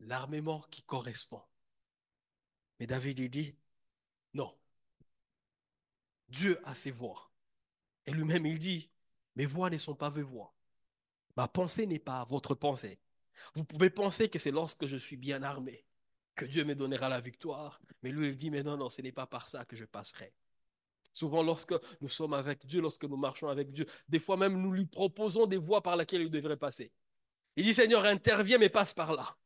l'armement 0.00 0.62
qui 0.70 0.82
correspond. 0.82 1.42
Mais 2.80 2.86
David, 2.88 3.20
il 3.20 3.30
dit, 3.30 3.56
non. 4.34 4.52
Dieu 6.28 6.60
a 6.64 6.74
ses 6.74 6.90
voix. 6.90 7.31
Et 8.06 8.12
lui-même, 8.12 8.46
il 8.46 8.58
dit, 8.58 8.90
mes 9.36 9.46
voix 9.46 9.70
ne 9.70 9.78
sont 9.78 9.94
pas 9.94 10.08
vos 10.08 10.24
voix. 10.24 10.54
Ma 11.36 11.48
pensée 11.48 11.86
n'est 11.86 11.98
pas 11.98 12.24
votre 12.24 12.54
pensée. 12.54 12.98
Vous 13.54 13.64
pouvez 13.64 13.90
penser 13.90 14.28
que 14.28 14.38
c'est 14.38 14.50
lorsque 14.50 14.86
je 14.86 14.96
suis 14.96 15.16
bien 15.16 15.42
armé 15.42 15.84
que 16.34 16.44
Dieu 16.44 16.64
me 16.64 16.74
donnera 16.74 17.08
la 17.08 17.20
victoire. 17.20 17.80
Mais 18.02 18.10
lui, 18.10 18.28
il 18.28 18.36
dit, 18.36 18.50
mais 18.50 18.62
non, 18.62 18.76
non, 18.76 18.90
ce 18.90 19.02
n'est 19.02 19.12
pas 19.12 19.26
par 19.26 19.48
ça 19.48 19.64
que 19.64 19.76
je 19.76 19.84
passerai. 19.84 20.32
Souvent, 21.12 21.42
lorsque 21.42 21.74
nous 22.00 22.08
sommes 22.08 22.32
avec 22.32 22.66
Dieu, 22.66 22.80
lorsque 22.80 23.04
nous 23.04 23.16
marchons 23.16 23.48
avec 23.48 23.70
Dieu, 23.70 23.86
des 24.08 24.18
fois 24.18 24.36
même, 24.36 24.60
nous 24.60 24.72
lui 24.72 24.86
proposons 24.86 25.46
des 25.46 25.58
voies 25.58 25.82
par 25.82 25.96
lesquelles 25.96 26.22
il 26.22 26.30
devrait 26.30 26.56
passer. 26.56 26.90
Il 27.56 27.64
dit, 27.64 27.74
Seigneur, 27.74 28.04
interviens, 28.04 28.58
mais 28.58 28.70
passe 28.70 28.94
par 28.94 29.12
là. 29.12 29.36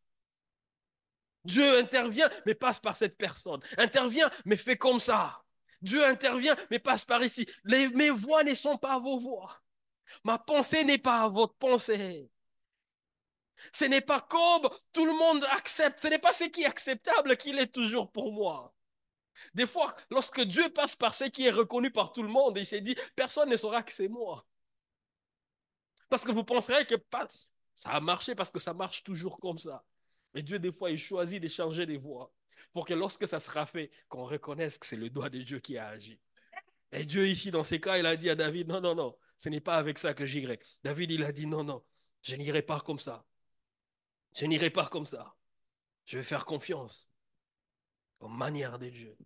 Dieu 1.44 1.78
intervient, 1.78 2.28
mais 2.44 2.54
passe 2.54 2.80
par 2.80 2.96
cette 2.96 3.16
personne. 3.16 3.60
Intervient, 3.78 4.30
mais 4.44 4.56
fais 4.56 4.76
comme 4.76 5.00
ça. 5.00 5.44
Dieu 5.82 6.04
intervient, 6.04 6.56
mais 6.70 6.78
passe 6.78 7.04
par 7.04 7.22
ici. 7.22 7.46
mes 7.64 8.10
voix 8.10 8.44
ne 8.44 8.54
sont 8.54 8.78
pas 8.78 8.98
vos 8.98 9.18
voix. 9.18 9.60
Ma 10.24 10.38
pensée 10.38 10.84
n'est 10.84 10.98
pas 10.98 11.28
votre 11.28 11.54
pensée. 11.54 12.30
Ce 13.72 13.84
n'est 13.84 14.00
pas 14.00 14.20
comme 14.20 14.68
tout 14.92 15.06
le 15.06 15.12
monde 15.12 15.44
accepte. 15.50 16.00
Ce 16.00 16.08
n'est 16.08 16.18
pas 16.18 16.32
ce 16.32 16.44
qui 16.44 16.62
est 16.62 16.66
acceptable 16.66 17.36
qu'il 17.36 17.58
est 17.58 17.72
toujours 17.72 18.10
pour 18.10 18.32
moi. 18.32 18.74
Des 19.54 19.66
fois, 19.66 19.94
lorsque 20.10 20.40
Dieu 20.40 20.68
passe 20.70 20.96
par 20.96 21.14
ce 21.14 21.24
qui 21.24 21.46
est 21.46 21.50
reconnu 21.50 21.90
par 21.90 22.12
tout 22.12 22.22
le 22.22 22.28
monde, 22.28 22.56
il 22.56 22.66
s'est 22.66 22.80
dit, 22.80 22.96
personne 23.14 23.50
ne 23.50 23.56
saura 23.56 23.82
que 23.82 23.92
c'est 23.92 24.08
moi. 24.08 24.46
Parce 26.08 26.24
que 26.24 26.32
vous 26.32 26.44
penserez 26.44 26.86
que 26.86 26.94
ça 27.74 27.90
a 27.90 28.00
marché 28.00 28.34
parce 28.34 28.50
que 28.50 28.60
ça 28.60 28.72
marche 28.72 29.02
toujours 29.02 29.38
comme 29.38 29.58
ça. 29.58 29.84
Mais 30.32 30.42
Dieu, 30.42 30.58
des 30.58 30.72
fois, 30.72 30.90
il 30.90 30.98
choisit 30.98 31.42
de 31.42 31.48
changer 31.48 31.86
des 31.86 31.98
voies 31.98 32.32
pour 32.76 32.84
que 32.84 32.92
lorsque 32.92 33.26
ça 33.26 33.40
sera 33.40 33.64
fait, 33.64 33.90
qu'on 34.06 34.26
reconnaisse 34.26 34.76
que 34.76 34.84
c'est 34.84 34.98
le 34.98 35.08
doigt 35.08 35.30
de 35.30 35.40
Dieu 35.40 35.60
qui 35.60 35.78
a 35.78 35.88
agi. 35.88 36.20
Et 36.92 37.06
Dieu 37.06 37.26
ici, 37.26 37.50
dans 37.50 37.64
ces 37.64 37.80
cas, 37.80 37.96
il 37.96 38.04
a 38.04 38.16
dit 38.16 38.28
à 38.28 38.34
David, 38.34 38.68
non, 38.68 38.82
non, 38.82 38.94
non, 38.94 39.16
ce 39.38 39.48
n'est 39.48 39.62
pas 39.62 39.76
avec 39.76 39.96
ça 39.96 40.12
que 40.12 40.26
j'irai. 40.26 40.60
David, 40.84 41.10
il 41.10 41.24
a 41.24 41.32
dit, 41.32 41.46
non, 41.46 41.64
non, 41.64 41.82
je 42.20 42.36
n'irai 42.36 42.60
pas 42.60 42.80
comme 42.80 42.98
ça. 42.98 43.24
Je 44.34 44.44
n'irai 44.44 44.68
pas 44.68 44.88
comme 44.88 45.06
ça. 45.06 45.34
Je 46.04 46.18
vais 46.18 46.22
faire 46.22 46.44
confiance 46.44 47.10
aux 48.20 48.28
manières 48.28 48.78
de 48.78 48.90
Dieu. 48.90 49.16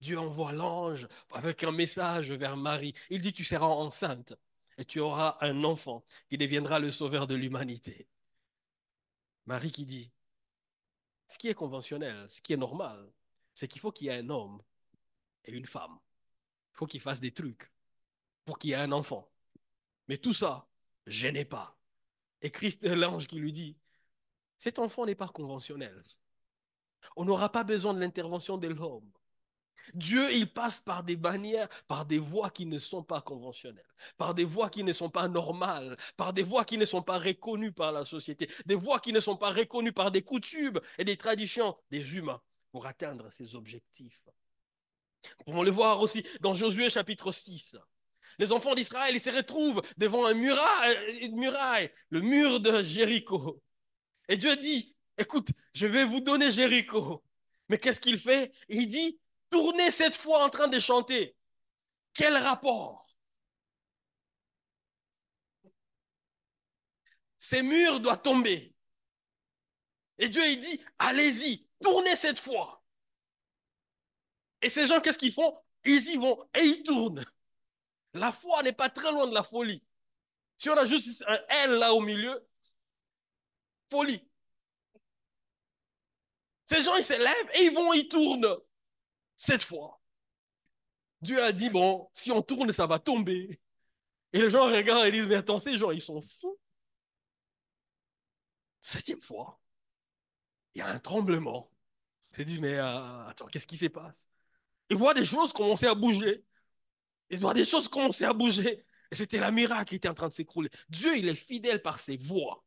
Dieu 0.00 0.18
envoie 0.18 0.52
l'ange 0.52 1.06
avec 1.30 1.62
un 1.62 1.72
message 1.72 2.32
vers 2.32 2.56
Marie. 2.56 2.94
Il 3.10 3.20
dit, 3.20 3.34
tu 3.34 3.44
seras 3.44 3.66
enceinte 3.66 4.32
et 4.78 4.86
tu 4.86 4.98
auras 4.98 5.36
un 5.42 5.62
enfant 5.62 6.06
qui 6.30 6.38
deviendra 6.38 6.78
le 6.78 6.90
sauveur 6.90 7.26
de 7.26 7.34
l'humanité. 7.34 8.08
Marie 9.44 9.72
qui 9.72 9.84
dit, 9.84 10.13
ce 11.26 11.38
qui 11.38 11.48
est 11.48 11.54
conventionnel, 11.54 12.26
ce 12.30 12.40
qui 12.40 12.52
est 12.52 12.58
normal, 12.58 13.10
c'est 13.54 13.68
qu'il 13.68 13.80
faut 13.80 13.92
qu'il 13.92 14.08
y 14.08 14.10
ait 14.10 14.18
un 14.18 14.30
homme 14.30 14.62
et 15.44 15.52
une 15.52 15.66
femme. 15.66 15.98
Il 16.72 16.76
faut 16.76 16.86
qu'ils 16.86 17.00
fassent 17.00 17.20
des 17.20 17.32
trucs 17.32 17.70
pour 18.44 18.58
qu'il 18.58 18.70
y 18.70 18.72
ait 18.72 18.76
un 18.76 18.92
enfant. 18.92 19.30
Mais 20.08 20.18
tout 20.18 20.34
ça, 20.34 20.66
je 21.06 21.28
n'ai 21.28 21.44
pas. 21.44 21.76
Et 22.42 22.50
Christ, 22.50 22.84
l'ange 22.84 23.26
qui 23.26 23.38
lui 23.38 23.52
dit, 23.52 23.76
cet 24.58 24.78
enfant 24.78 25.06
n'est 25.06 25.14
pas 25.14 25.28
conventionnel. 25.28 26.00
On 27.16 27.24
n'aura 27.24 27.50
pas 27.50 27.64
besoin 27.64 27.94
de 27.94 28.00
l'intervention 28.00 28.58
de 28.58 28.68
l'homme. 28.68 29.10
Dieu, 29.92 30.32
il 30.32 30.52
passe 30.52 30.80
par 30.80 31.04
des 31.04 31.16
manières, 31.16 31.68
par 31.86 32.06
des 32.06 32.18
voies 32.18 32.50
qui 32.50 32.66
ne 32.66 32.78
sont 32.78 33.02
pas 33.02 33.20
conventionnelles, 33.20 33.84
par 34.16 34.34
des 34.34 34.44
voies 34.44 34.70
qui 34.70 34.82
ne 34.82 34.92
sont 34.92 35.10
pas 35.10 35.28
normales, 35.28 35.96
par 36.16 36.32
des 36.32 36.42
voies 36.42 36.64
qui 36.64 36.78
ne 36.78 36.86
sont 36.86 37.02
pas 37.02 37.18
reconnues 37.18 37.72
par 37.72 37.92
la 37.92 38.04
société, 38.04 38.48
des 38.66 38.74
voies 38.74 39.00
qui 39.00 39.12
ne 39.12 39.20
sont 39.20 39.36
pas 39.36 39.50
reconnues 39.50 39.92
par 39.92 40.10
des 40.10 40.22
coutumes 40.22 40.80
et 40.98 41.04
des 41.04 41.16
traditions 41.16 41.76
des 41.90 42.16
humains 42.16 42.40
pour 42.72 42.86
atteindre 42.86 43.30
ses 43.30 43.54
objectifs. 43.56 44.22
Nous 45.38 45.44
pouvons 45.44 45.62
le 45.62 45.70
voir 45.70 46.00
aussi 46.00 46.26
dans 46.40 46.54
Josué 46.54 46.90
chapitre 46.90 47.32
6. 47.32 47.76
Les 48.38 48.52
enfants 48.52 48.74
d'Israël, 48.74 49.14
ils 49.14 49.20
se 49.20 49.30
retrouvent 49.30 49.82
devant 49.96 50.26
un 50.26 50.34
muraille, 50.34 51.18
une 51.20 51.36
muraille, 51.36 51.90
le 52.08 52.20
mur 52.20 52.60
de 52.60 52.82
Jéricho. 52.82 53.62
Et 54.28 54.36
Dieu 54.36 54.56
dit, 54.56 54.96
écoute, 55.18 55.48
je 55.72 55.86
vais 55.86 56.04
vous 56.04 56.20
donner 56.20 56.50
Jéricho. 56.50 57.22
Mais 57.68 57.78
qu'est-ce 57.78 58.00
qu'il 58.00 58.18
fait? 58.18 58.52
Il 58.68 58.88
dit, 58.88 59.18
tournez 59.54 59.92
cette 59.92 60.16
fois 60.16 60.44
en 60.44 60.50
train 60.50 60.66
de 60.66 60.80
chanter. 60.80 61.36
Quel 62.12 62.36
rapport? 62.36 63.06
Ces 67.38 67.62
murs 67.62 68.00
doivent 68.00 68.22
tomber. 68.22 68.74
Et 70.18 70.28
Dieu, 70.28 70.44
il 70.44 70.58
dit, 70.58 70.80
allez-y, 70.98 71.68
tournez 71.80 72.16
cette 72.16 72.40
fois. 72.40 72.82
Et 74.60 74.68
ces 74.68 74.86
gens, 74.86 75.00
qu'est-ce 75.00 75.18
qu'ils 75.18 75.32
font? 75.32 75.54
Ils 75.84 76.04
y 76.08 76.16
vont 76.16 76.48
et 76.54 76.62
ils 76.62 76.82
tournent. 76.82 77.24
La 78.12 78.32
foi 78.32 78.60
n'est 78.64 78.72
pas 78.72 78.90
très 78.90 79.12
loin 79.12 79.28
de 79.28 79.34
la 79.34 79.44
folie. 79.44 79.84
Si 80.56 80.68
on 80.68 80.76
a 80.76 80.84
juste 80.84 81.22
un 81.28 81.38
L 81.48 81.72
là 81.72 81.94
au 81.94 82.00
milieu, 82.00 82.44
folie. 83.88 84.26
Ces 86.66 86.80
gens, 86.80 86.96
ils 86.96 87.04
s'élèvent 87.04 87.50
et 87.54 87.64
ils 87.64 87.72
vont, 87.72 87.92
ils 87.92 88.08
tournent. 88.08 88.56
Cette 89.44 89.62
fois. 89.62 90.00
Dieu 91.20 91.42
a 91.42 91.52
dit, 91.52 91.68
bon, 91.68 92.08
si 92.14 92.32
on 92.32 92.40
tourne, 92.40 92.72
ça 92.72 92.86
va 92.86 92.98
tomber. 92.98 93.60
Et 94.32 94.40
les 94.40 94.48
gens 94.48 94.64
regardent 94.64 95.04
et 95.04 95.10
disent, 95.10 95.26
mais 95.26 95.34
attends, 95.34 95.58
ces 95.58 95.76
gens, 95.76 95.90
ils 95.90 96.00
sont 96.00 96.22
fous. 96.22 96.58
Septième 98.80 99.20
fois, 99.20 99.60
il 100.74 100.78
y 100.78 100.82
a 100.82 100.88
un 100.88 100.98
tremblement. 100.98 101.70
Ils 102.32 102.36
se 102.36 102.42
disent, 102.42 102.60
mais 102.60 102.72
euh, 102.72 103.26
attends, 103.26 103.46
qu'est-ce 103.48 103.66
qui 103.66 103.76
se 103.76 103.84
passe? 103.84 104.30
Ils 104.88 104.96
voient 104.96 105.12
des 105.12 105.26
choses 105.26 105.52
commencer 105.52 105.86
à 105.86 105.94
bouger. 105.94 106.42
Ils 107.28 107.38
voient 107.38 107.52
des 107.52 107.66
choses 107.66 107.88
commencer 107.88 108.24
à 108.24 108.32
bouger. 108.32 108.86
Et 109.10 109.14
c'était 109.14 109.40
la 109.40 109.50
miracle 109.50 109.90
qui 109.90 109.96
était 109.96 110.08
en 110.08 110.14
train 110.14 110.30
de 110.30 110.34
s'écrouler. 110.34 110.70
Dieu, 110.88 111.18
il 111.18 111.28
est 111.28 111.34
fidèle 111.34 111.82
par 111.82 112.00
ses 112.00 112.16
voies, 112.16 112.64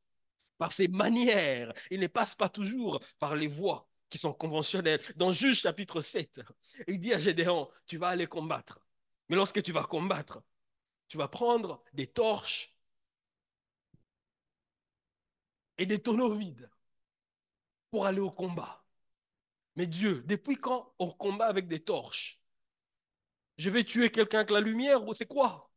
par 0.59 0.71
ses 0.71 0.89
manières. 0.89 1.73
Il 1.89 2.01
ne 2.01 2.07
passe 2.07 2.35
pas 2.35 2.49
toujours 2.49 2.99
par 3.17 3.35
les 3.35 3.47
voies 3.47 3.89
qui 4.09 4.17
sont 4.17 4.33
conventionnelles. 4.33 5.01
Dans 5.15 5.31
Juge 5.31 5.61
chapitre 5.61 6.01
7, 6.01 6.41
il 6.87 6.99
dit 6.99 7.13
à 7.13 7.19
Gédéon, 7.19 7.69
tu 7.85 7.97
vas 7.97 8.09
aller 8.09 8.27
combattre. 8.27 8.79
Mais 9.29 9.35
lorsque 9.35 9.61
tu 9.61 9.71
vas 9.71 9.83
combattre, 9.83 10.41
tu 11.07 11.17
vas 11.17 11.27
prendre 11.27 11.83
des 11.93 12.07
torches 12.07 12.73
et 15.77 15.85
des 15.85 16.01
tonneaux 16.01 16.33
vides 16.35 16.69
pour 17.91 18.05
aller 18.05 18.19
au 18.19 18.31
combat. 18.31 18.83
Mais 19.75 19.87
Dieu, 19.87 20.23
depuis 20.25 20.55
quand 20.55 20.93
on 20.99 21.11
combat 21.11 21.47
avec 21.47 21.67
des 21.67 21.83
torches? 21.83 22.39
Je 23.57 23.69
vais 23.69 23.83
tuer 23.83 24.11
quelqu'un 24.11 24.39
avec 24.39 24.51
la 24.51 24.59
lumière 24.59 25.05
ou 25.05 25.13
c'est 25.13 25.27
quoi? 25.27 25.71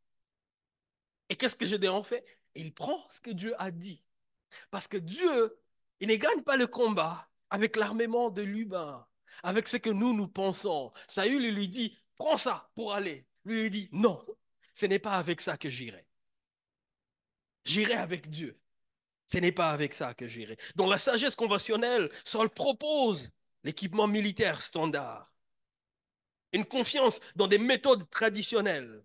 Et 1.29 1.37
qu'est-ce 1.37 1.57
que 1.57 1.67
Gédéon 1.67 2.03
fait? 2.03 2.25
Il 2.55 2.75
prend 2.75 3.09
ce 3.11 3.21
que 3.21 3.31
Dieu 3.31 3.55
a 3.61 3.71
dit. 3.71 4.03
Parce 4.71 4.89
que 4.89 4.97
Dieu, 4.97 5.59
il 6.01 6.09
ne 6.09 6.17
gagne 6.17 6.43
pas 6.43 6.57
le 6.57 6.67
combat 6.67 7.30
avec 7.51 7.77
l'armement 7.77 8.31
de 8.31 8.43
l'humain, 8.43 9.07
avec 9.43 9.69
ce 9.69 9.77
que 9.77 9.91
nous, 9.91 10.15
nous 10.15 10.29
pensons. 10.29 10.93
Saül 11.07 11.53
lui 11.53 11.69
dit, 11.69 11.99
prends 12.17 12.37
ça 12.37 12.71
pour 12.75 12.95
aller. 12.95 13.27
Lui, 13.45 13.67
il 13.67 13.71
dit, 13.71 13.89
non, 13.93 14.25
ce 14.75 14.87
n'est 14.87 14.99
pas 14.99 15.17
avec 15.17 15.41
ça 15.41 15.57
que 15.57 15.69
j'irai. 15.69 16.07
J'irai 17.65 17.95
avec 17.95 18.31
Dieu. 18.31 18.59
Ce 19.27 19.39
n'est 19.39 19.53
pas 19.53 19.71
avec 19.71 19.95
ça 19.95 20.15
que 20.15 20.27
j'irai. 20.27 20.57
Dans 20.75 20.87
la 20.87 20.99
sagesse 20.99 21.37
conventionnelle, 21.37 22.11
Saul 22.25 22.51
propose 22.51 23.31
l'équipement 23.63 24.07
militaire 24.07 24.61
standard. 24.61 25.33
Une 26.53 26.65
confiance 26.65 27.21
dans 27.37 27.47
des 27.47 27.59
méthodes 27.59 28.09
traditionnelles. 28.11 29.05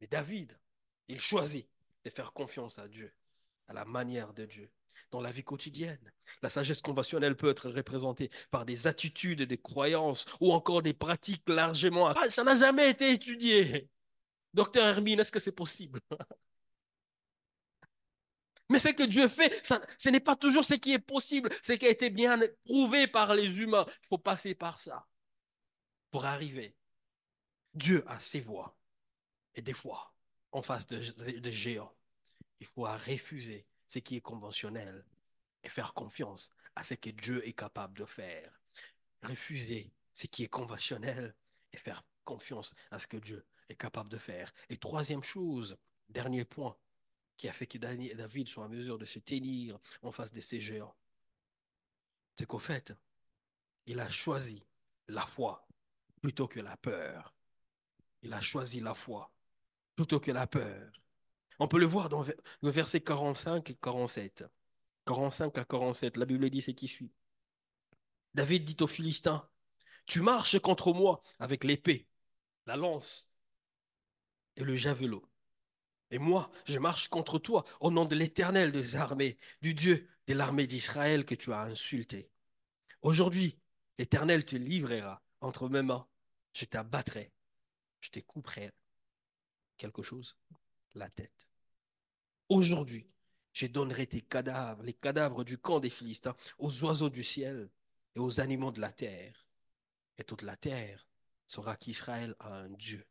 Mais 0.00 0.06
David, 0.06 0.58
il 1.08 1.20
choisit 1.20 1.68
de 2.04 2.10
faire 2.10 2.32
confiance 2.32 2.78
à 2.78 2.88
Dieu, 2.88 3.14
à 3.68 3.72
la 3.72 3.84
manière 3.84 4.34
de 4.34 4.44
Dieu 4.44 4.70
dans 5.10 5.20
la 5.20 5.30
vie 5.30 5.44
quotidienne. 5.44 6.12
La 6.42 6.48
sagesse 6.48 6.82
conventionnelle 6.82 7.36
peut 7.36 7.50
être 7.50 7.70
représentée 7.70 8.30
par 8.50 8.64
des 8.64 8.86
attitudes, 8.86 9.42
des 9.42 9.58
croyances 9.58 10.26
ou 10.40 10.52
encore 10.52 10.82
des 10.82 10.94
pratiques 10.94 11.48
largement... 11.48 12.08
Ah, 12.08 12.30
ça 12.30 12.44
n'a 12.44 12.54
jamais 12.54 12.90
été 12.90 13.12
étudié. 13.12 13.88
Docteur 14.54 14.86
Hermine, 14.86 15.20
est-ce 15.20 15.32
que 15.32 15.40
c'est 15.40 15.54
possible? 15.54 16.00
Mais 18.68 18.78
ce 18.78 18.88
que 18.88 19.02
Dieu 19.02 19.26
fait, 19.26 19.66
ce 19.98 20.08
n'est 20.08 20.20
pas 20.20 20.36
toujours 20.36 20.64
ce 20.64 20.74
qui 20.74 20.92
est 20.92 21.00
possible, 21.00 21.50
ce 21.60 21.72
qui 21.72 21.86
a 21.86 21.90
été 21.90 22.08
bien 22.08 22.38
prouvé 22.64 23.08
par 23.08 23.34
les 23.34 23.60
humains. 23.60 23.84
Il 24.04 24.06
faut 24.08 24.18
passer 24.18 24.54
par 24.54 24.80
ça 24.80 25.08
pour 26.12 26.24
arriver. 26.24 26.76
Dieu 27.74 28.04
a 28.06 28.20
ses 28.20 28.40
voies. 28.40 28.76
Et 29.56 29.62
des 29.62 29.72
fois, 29.72 30.14
en 30.52 30.62
face 30.62 30.86
de, 30.86 30.98
de 31.38 31.50
géants, 31.50 31.92
il 32.60 32.66
faut 32.66 32.82
refuser 32.82 33.66
ce 33.90 33.98
qui 33.98 34.14
est 34.14 34.20
conventionnel 34.20 35.04
et 35.64 35.68
faire 35.68 35.94
confiance 35.94 36.54
à 36.76 36.84
ce 36.84 36.94
que 36.94 37.10
Dieu 37.10 37.46
est 37.46 37.54
capable 37.54 37.98
de 37.98 38.04
faire. 38.04 38.60
Refuser 39.22 39.92
ce 40.14 40.28
qui 40.28 40.44
est 40.44 40.48
conventionnel 40.48 41.34
et 41.72 41.76
faire 41.76 42.04
confiance 42.24 42.72
à 42.92 43.00
ce 43.00 43.08
que 43.08 43.16
Dieu 43.16 43.44
est 43.68 43.74
capable 43.74 44.08
de 44.08 44.16
faire. 44.16 44.52
Et 44.68 44.76
troisième 44.76 45.24
chose, 45.24 45.76
dernier 46.08 46.44
point 46.44 46.76
qui 47.36 47.48
a 47.48 47.52
fait 47.52 47.66
que 47.66 47.78
David 47.78 48.46
soit 48.46 48.64
en 48.64 48.68
mesure 48.68 48.96
de 48.96 49.04
se 49.04 49.18
tenir 49.18 49.80
en 50.02 50.12
face 50.12 50.30
de 50.30 50.40
ces 50.40 50.60
géants, 50.60 50.94
c'est 52.38 52.46
qu'au 52.46 52.60
fait, 52.60 52.94
il 53.86 53.98
a 53.98 54.08
choisi 54.08 54.68
la 55.08 55.26
foi 55.26 55.66
plutôt 56.20 56.46
que 56.46 56.60
la 56.60 56.76
peur. 56.76 57.34
Il 58.22 58.32
a 58.34 58.40
choisi 58.40 58.78
la 58.78 58.94
foi 58.94 59.32
plutôt 59.96 60.20
que 60.20 60.30
la 60.30 60.46
peur. 60.46 60.92
On 61.60 61.68
peut 61.68 61.78
le 61.78 61.86
voir 61.86 62.08
dans 62.08 62.24
le 62.62 62.70
verset 62.70 63.02
45 63.02 63.68
et 63.68 63.74
47. 63.74 64.44
45 65.06 65.58
à 65.58 65.64
47, 65.64 66.16
la 66.16 66.24
Bible 66.24 66.48
dit 66.48 66.62
ce 66.62 66.70
qui 66.70 66.88
suit. 66.88 67.12
David 68.32 68.64
dit 68.64 68.82
aux 68.82 68.86
Philistins, 68.86 69.46
tu 70.06 70.22
marches 70.22 70.58
contre 70.58 70.94
moi 70.94 71.22
avec 71.38 71.64
l'épée, 71.64 72.08
la 72.64 72.76
lance 72.76 73.30
et 74.56 74.64
le 74.64 74.74
javelot. 74.74 75.28
Et 76.10 76.18
moi, 76.18 76.50
je 76.64 76.78
marche 76.78 77.08
contre 77.08 77.38
toi 77.38 77.64
au 77.80 77.90
nom 77.90 78.06
de 78.06 78.16
l'Éternel 78.16 78.72
des 78.72 78.96
armées, 78.96 79.36
du 79.60 79.74
Dieu 79.74 80.08
de 80.28 80.34
l'armée 80.34 80.66
d'Israël 80.66 81.26
que 81.26 81.34
tu 81.34 81.52
as 81.52 81.60
insulté. 81.60 82.30
Aujourd'hui, 83.02 83.58
l'Éternel 83.98 84.46
te 84.46 84.56
livrera 84.56 85.22
entre 85.42 85.68
mes 85.68 85.82
mains. 85.82 86.06
Je 86.54 86.64
t'abattrai, 86.64 87.30
je 88.00 88.08
te 88.08 88.20
couperai 88.20 88.72
quelque 89.76 90.02
chose, 90.02 90.38
la 90.94 91.10
tête. 91.10 91.49
Aujourd'hui, 92.50 93.08
je 93.52 93.66
donnerai 93.66 94.08
tes 94.08 94.22
cadavres, 94.22 94.82
les 94.82 94.92
cadavres 94.92 95.44
du 95.44 95.56
camp 95.56 95.78
des 95.78 95.88
Philistins, 95.88 96.34
aux 96.58 96.82
oiseaux 96.82 97.08
du 97.08 97.22
ciel 97.22 97.70
et 98.16 98.18
aux 98.18 98.40
animaux 98.40 98.72
de 98.72 98.80
la 98.80 98.90
terre. 98.90 99.46
Et 100.18 100.24
toute 100.24 100.42
la 100.42 100.56
terre 100.56 101.06
saura 101.46 101.76
qu'Israël 101.76 102.34
a 102.40 102.56
un 102.56 102.70
Dieu. 102.70 103.06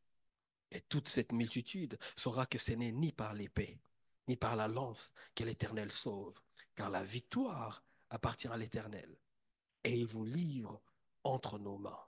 Et 0.72 0.82
toute 0.82 1.08
cette 1.08 1.32
multitude 1.32 1.98
saura 2.18 2.48
que 2.48 2.58
ce 2.58 2.74
n'est 2.74 2.92
ni 2.92 3.14
par 3.14 3.34
l'épée, 3.34 3.80
ni 4.28 4.36
par 4.36 4.58
la 4.58 4.68
lance 4.68 5.14
que 5.36 5.46
l'Éternel 5.46 5.90
sauve, 5.90 6.38
car 6.76 6.90
la 6.90 7.06
victoire 7.06 7.82
appartient 8.10 8.50
à 8.50 8.58
l'Éternel. 8.58 9.18
Et 9.86 9.98
il 9.98 10.06
vous 10.06 10.26
livre 10.26 10.82
entre 11.24 11.60
nos 11.60 11.78
mains. 11.78 12.06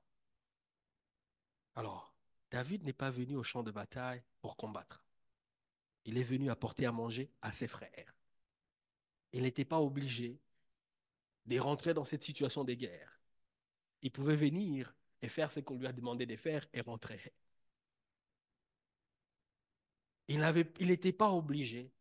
Alors, 1.76 2.14
David 2.50 2.84
n'est 2.84 2.92
pas 2.92 3.10
venu 3.10 3.38
au 3.38 3.44
champ 3.44 3.64
de 3.64 3.72
bataille 3.72 4.22
pour 4.42 4.58
combattre 4.58 5.02
il 6.06 6.18
est 6.18 6.24
venu 6.24 6.50
apporter 6.50 6.86
à 6.86 6.92
manger 6.92 7.30
à 7.42 7.52
ses 7.52 7.68
frères. 7.68 8.16
Il 9.34 9.44
n'était 9.44 9.66
pas 9.66 9.80
obligé 9.80 10.40
de 11.46 11.60
rentrer 11.60 11.94
dans 11.94 12.06
cette 12.06 12.24
situation 12.24 12.64
de 12.64 12.74
guerre. 12.74 13.20
Il 14.02 14.12
pouvait 14.12 14.36
venir 14.36 14.94
et 15.22 15.30
faire 15.30 15.52
ce 15.52 15.60
qu'on 15.60 15.78
lui 15.78 15.88
a 15.88 15.94
demandé 15.94 16.26
de 16.26 16.36
faire 16.36 16.68
et 16.74 16.82
rentrer. 16.82 17.34
Il 20.28 20.40
n'était 20.80 21.14
pas 21.14 21.30
obligé 21.30 21.92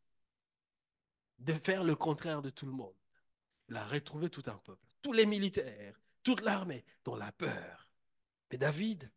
de 1.39 1.53
faire 1.55 1.85
le 1.85 1.97
contraire 1.97 2.43
de 2.43 2.51
tout 2.51 2.67
le 2.67 2.73
monde. 2.73 2.95
Il 3.69 3.77
a 3.77 3.85
retrouvé 3.85 4.29
tout 4.31 4.43
un 4.47 4.59
peuple, 4.59 4.87
tous 5.03 5.13
les 5.13 5.27
militaires, 5.27 6.01
toute 6.23 6.43
l'armée, 6.43 6.85
dans 7.05 7.17
la 7.17 7.33
peur. 7.33 7.89
Mais 8.51 8.59
David, 8.59 9.11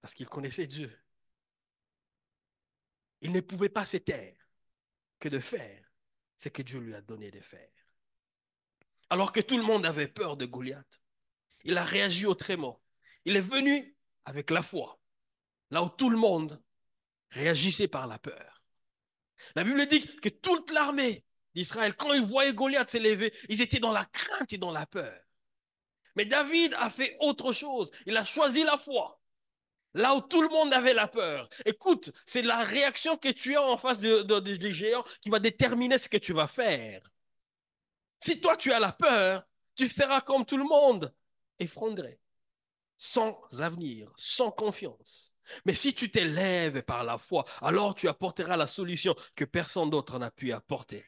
parce 0.00 0.14
qu'il 0.14 0.28
connaissait 0.28 0.66
Dieu, 0.66 0.96
il 3.20 3.32
ne 3.32 3.40
pouvait 3.40 3.68
pas 3.68 3.84
se 3.84 3.98
taire 3.98 4.36
que 5.18 5.28
de 5.28 5.38
faire 5.38 5.84
ce 6.36 6.48
que 6.48 6.62
Dieu 6.62 6.80
lui 6.80 6.94
a 6.94 7.02
donné 7.02 7.30
de 7.30 7.40
faire. 7.40 7.68
Alors 9.10 9.32
que 9.32 9.40
tout 9.40 9.56
le 9.56 9.62
monde 9.62 9.84
avait 9.84 10.08
peur 10.08 10.36
de 10.36 10.46
Goliath, 10.46 11.00
il 11.64 11.76
a 11.76 11.84
réagi 11.84 12.26
autrement. 12.26 12.80
Il 13.24 13.36
est 13.36 13.42
venu 13.42 13.96
avec 14.24 14.50
la 14.50 14.62
foi, 14.62 14.98
là 15.70 15.82
où 15.82 15.88
tout 15.88 16.08
le 16.08 16.16
monde 16.16 16.62
réagissait 17.30 17.88
par 17.88 18.06
la 18.06 18.18
peur. 18.18 18.62
La 19.54 19.64
Bible 19.64 19.86
dit 19.86 20.04
que 20.16 20.28
toute 20.28 20.70
l'armée 20.70 21.24
d'Israël, 21.54 21.94
quand 21.94 22.12
ils 22.12 22.22
voyaient 22.22 22.54
Goliath 22.54 22.90
s'élever, 22.90 23.34
ils 23.48 23.62
étaient 23.62 23.80
dans 23.80 23.92
la 23.92 24.04
crainte 24.04 24.52
et 24.52 24.58
dans 24.58 24.70
la 24.70 24.86
peur. 24.86 25.20
Mais 26.16 26.24
David 26.24 26.74
a 26.74 26.90
fait 26.90 27.16
autre 27.20 27.52
chose. 27.52 27.90
Il 28.06 28.16
a 28.16 28.24
choisi 28.24 28.62
la 28.62 28.76
foi. 28.76 29.19
Là 29.94 30.14
où 30.14 30.20
tout 30.20 30.40
le 30.40 30.48
monde 30.48 30.72
avait 30.72 30.94
la 30.94 31.08
peur. 31.08 31.48
Écoute, 31.64 32.12
c'est 32.24 32.42
la 32.42 32.62
réaction 32.62 33.16
que 33.16 33.28
tu 33.28 33.56
as 33.56 33.62
en 33.62 33.76
face 33.76 33.98
des 33.98 34.22
de, 34.22 34.70
géants 34.70 35.04
qui 35.20 35.30
va 35.30 35.40
déterminer 35.40 35.98
ce 35.98 36.08
que 36.08 36.16
tu 36.16 36.32
vas 36.32 36.46
faire. 36.46 37.02
Si 38.20 38.40
toi 38.40 38.56
tu 38.56 38.72
as 38.72 38.78
la 38.78 38.92
peur, 38.92 39.44
tu 39.74 39.88
seras 39.88 40.20
comme 40.20 40.44
tout 40.44 40.58
le 40.58 40.64
monde, 40.64 41.12
effondré, 41.58 42.20
sans 42.98 43.40
avenir, 43.60 44.12
sans 44.16 44.50
confiance. 44.50 45.32
Mais 45.64 45.74
si 45.74 45.94
tu 45.94 46.10
t'élèves 46.10 46.82
par 46.82 47.02
la 47.02 47.18
foi, 47.18 47.44
alors 47.60 47.94
tu 47.94 48.08
apporteras 48.08 48.56
la 48.56 48.68
solution 48.68 49.16
que 49.34 49.44
personne 49.44 49.90
d'autre 49.90 50.18
n'a 50.18 50.30
pu 50.30 50.52
apporter. 50.52 51.04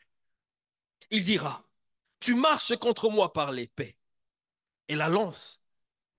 Il 1.11 1.23
dira, 1.23 1.65
tu 2.19 2.35
marches 2.35 2.77
contre 2.77 3.11
moi 3.11 3.33
par 3.33 3.53
l'épée 3.53 3.97
et 4.89 4.97
la 4.97 5.09
lance 5.09 5.62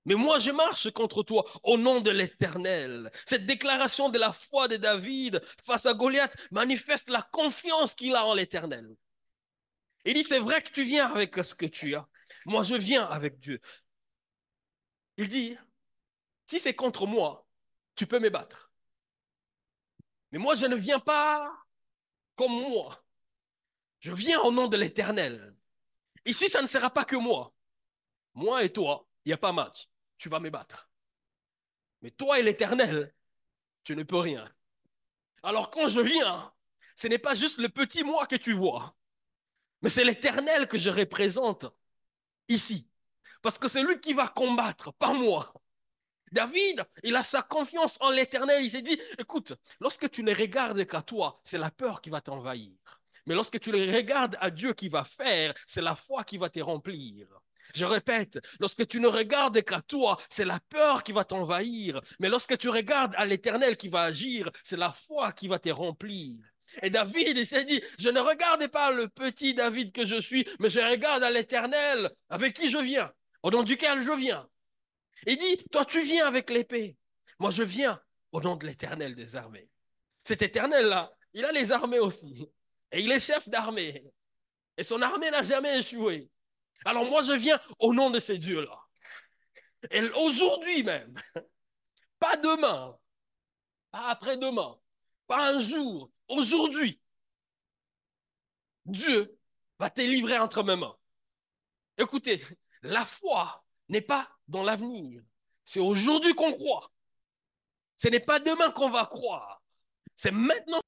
mais 0.06 0.16
moi, 0.16 0.38
je 0.40 0.52
marche 0.52 0.92
contre 0.92 1.24
toi 1.24 1.46
au 1.64 1.78
nom 1.78 2.02
de 2.02 2.12
l'Éternel. 2.12 3.10
Cette 3.26 3.46
déclaration 3.46 4.10
de 4.10 4.20
la 4.20 4.34
foi 4.34 4.68
de 4.68 4.76
David 4.76 5.42
face 5.64 5.86
à 5.86 5.94
Goliath 5.94 6.36
manifeste 6.52 7.10
la 7.10 7.22
confiance 7.22 7.96
qu'il 7.96 8.16
a 8.16 8.26
en 8.26 8.34
l'Éternel. 8.34 8.96
Il 10.06 10.16
dit, 10.16 10.24
c'est 10.24 10.40
vrai 10.40 10.62
que 10.62 10.72
tu 10.72 10.84
viens 10.84 11.10
avec 11.10 11.36
ce 11.36 11.56
que 11.56 11.66
tu 11.66 11.96
as. 11.96 12.08
Moi, 12.46 12.64
je 12.64 12.76
viens 12.76 13.06
avec 13.06 13.40
Dieu. 13.40 13.62
Il 15.16 15.30
dit, 15.30 15.56
si 16.46 16.60
c'est 16.60 16.76
contre 16.76 17.08
moi, 17.08 17.48
tu 17.96 18.06
peux 18.06 18.20
me 18.20 18.30
battre. 18.30 18.72
Mais 20.32 20.40
moi, 20.40 20.56
je 20.56 20.66
ne 20.66 20.76
viens 20.76 21.00
pas 21.00 21.50
comme 22.36 22.52
moi. 22.52 23.06
Je 24.00 24.12
viens 24.12 24.42
au 24.42 24.52
nom 24.52 24.68
de 24.68 24.76
l'Éternel. 24.76 25.56
Ici, 26.26 26.50
ça 26.50 26.62
ne 26.62 26.68
sera 26.68 26.90
pas 26.90 27.06
que 27.06 27.16
moi. 27.16 27.54
Moi 28.34 28.64
et 28.64 28.74
toi, 28.74 29.08
il 29.24 29.30
n'y 29.30 29.34
a 29.34 29.38
pas 29.38 29.54
match 29.54 29.88
tu 30.18 30.30
vas 30.30 30.40
me 30.40 30.50
battre. 30.50 30.90
Mais 32.02 32.12
toi 32.12 32.40
et 32.40 32.44
l'Éternel, 32.44 33.14
tu 33.84 33.96
ne 33.96 34.04
peux 34.04 34.18
rien. 34.18 34.50
Alors 35.44 35.72
quand 35.72 35.88
je 35.88 36.02
viens, 36.02 36.54
ce 36.96 37.08
n'est 37.08 37.20
pas 37.20 37.36
juste 37.36 37.60
le 37.60 37.70
petit 37.70 38.04
moi 38.04 38.28
que 38.28 38.36
tu 38.36 38.54
vois, 38.54 38.96
mais 39.82 39.90
c'est 39.90 40.06
l'Éternel 40.06 40.68
que 40.68 40.78
je 40.78 40.90
représente 40.90 41.66
ici. 42.48 42.90
Parce 43.42 43.60
que 43.60 43.68
c'est 43.68 43.84
lui 43.84 44.00
qui 44.00 44.14
va 44.14 44.30
combattre, 44.30 44.94
pas 44.94 45.14
moi. 45.14 45.54
David, 46.32 46.84
il 47.04 47.16
a 47.16 47.24
sa 47.24 47.44
confiance 47.44 47.98
en 48.02 48.10
l'Éternel. 48.10 48.64
Il 48.64 48.72
s'est 48.72 48.82
dit, 48.82 49.00
écoute, 49.20 49.54
lorsque 49.80 50.10
tu 50.10 50.24
ne 50.24 50.34
regardes 50.34 50.86
qu'à 50.86 51.02
toi, 51.02 51.40
c'est 51.44 51.58
la 51.58 51.70
peur 51.70 52.02
qui 52.02 52.10
va 52.10 52.22
t'envahir. 52.22 52.72
Mais 53.26 53.36
lorsque 53.36 53.60
tu 53.60 53.72
le 53.72 53.94
regardes 53.94 54.38
à 54.40 54.50
Dieu 54.50 54.74
qui 54.74 54.90
va 54.90 55.04
faire, 55.04 55.54
c'est 55.68 55.82
la 55.82 55.96
foi 55.96 56.24
qui 56.24 56.38
va 56.38 56.50
te 56.50 56.60
remplir. 56.60 57.28
Je 57.74 57.86
répète, 57.86 58.40
lorsque 58.60 58.88
tu 58.88 59.00
ne 59.00 59.08
regardes 59.08 59.62
qu'à 59.64 59.82
toi, 59.82 60.18
c'est 60.30 60.46
la 60.46 60.60
peur 60.70 61.04
qui 61.04 61.12
va 61.12 61.24
t'envahir. 61.24 62.02
Mais 62.20 62.30
lorsque 62.30 62.58
tu 62.58 62.70
regardes 62.70 63.16
à 63.16 63.26
l'Éternel 63.26 63.78
qui 63.78 63.90
va 63.90 64.02
agir, 64.02 64.50
c'est 64.64 64.78
la 64.78 64.92
foi 64.92 65.32
qui 65.32 65.48
va 65.48 65.60
te 65.60 65.70
remplir. 65.70 66.38
Et 66.82 66.90
David, 66.90 67.38
il 67.38 67.46
s'est 67.46 67.66
dit, 67.66 67.82
je 68.00 68.10
ne 68.10 68.20
regarde 68.20 68.68
pas 68.68 68.92
le 68.92 69.08
petit 69.08 69.54
David 69.54 69.92
que 69.92 70.06
je 70.06 70.20
suis, 70.20 70.48
mais 70.60 70.70
je 70.70 70.80
regarde 70.80 71.24
à 71.24 71.30
l'Éternel 71.30 72.12
avec 72.30 72.54
qui 72.54 72.70
je 72.70 72.78
viens, 72.78 73.12
au 73.44 73.52
nom 73.52 73.64
duquel 73.64 74.02
je 74.02 74.12
viens. 74.12 74.48
Il 75.28 75.38
dit, 75.38 75.58
toi 75.72 75.86
tu 75.86 76.02
viens 76.02 76.26
avec 76.26 76.50
l'épée, 76.50 76.98
moi 77.40 77.52
je 77.52 77.64
viens 77.64 78.02
au 78.32 78.42
nom 78.42 78.56
de 78.56 78.66
l'Éternel 78.66 79.16
des 79.16 79.36
armées. 79.36 79.70
Cet 80.24 80.42
Éternel-là, 80.42 81.12
il 81.34 81.46
a 81.46 81.52
les 81.52 81.72
armées 81.72 82.00
aussi. 82.00 82.48
Et 82.92 83.02
il 83.02 83.12
est 83.12 83.20
chef 83.20 83.50
d'armée. 83.50 84.04
Et 84.78 84.84
son 84.84 85.02
armée 85.02 85.32
n'a 85.32 85.42
jamais 85.42 85.80
échoué. 85.80 86.30
Alors 86.86 87.06
moi, 87.06 87.22
je 87.22 87.34
viens 87.34 87.60
au 87.80 87.94
nom 87.94 88.10
de 88.10 88.20
ces 88.20 88.38
dieux-là. 88.38 88.80
Et 89.92 90.02
aujourd'hui 90.12 90.84
même, 90.84 91.14
pas 92.20 92.38
demain, 92.38 92.98
pas 93.92 94.10
après-demain, 94.10 94.78
pas 95.28 95.54
un 95.54 95.60
jour, 95.60 96.10
aujourd'hui, 96.28 97.00
Dieu 98.86 99.38
va 99.80 99.90
te 99.90 100.02
livrer 100.02 100.38
entre 100.38 100.64
mes 100.64 100.76
mains. 100.76 100.98
Écoutez, 101.98 102.44
la 102.82 103.06
foi 103.06 103.64
n'est 103.90 104.02
pas 104.02 104.30
dans 104.48 104.64
l'avenir. 104.64 105.22
C'est 105.66 105.80
aujourd'hui 105.80 106.34
qu'on 106.34 106.52
croit. 106.52 106.92
Ce 107.98 108.08
n'est 108.08 108.20
pas 108.20 108.40
demain 108.40 108.72
qu'on 108.72 108.90
va 108.90 109.06
croire. 109.06 109.62
C'est 110.16 110.32
maintenant 110.32 110.82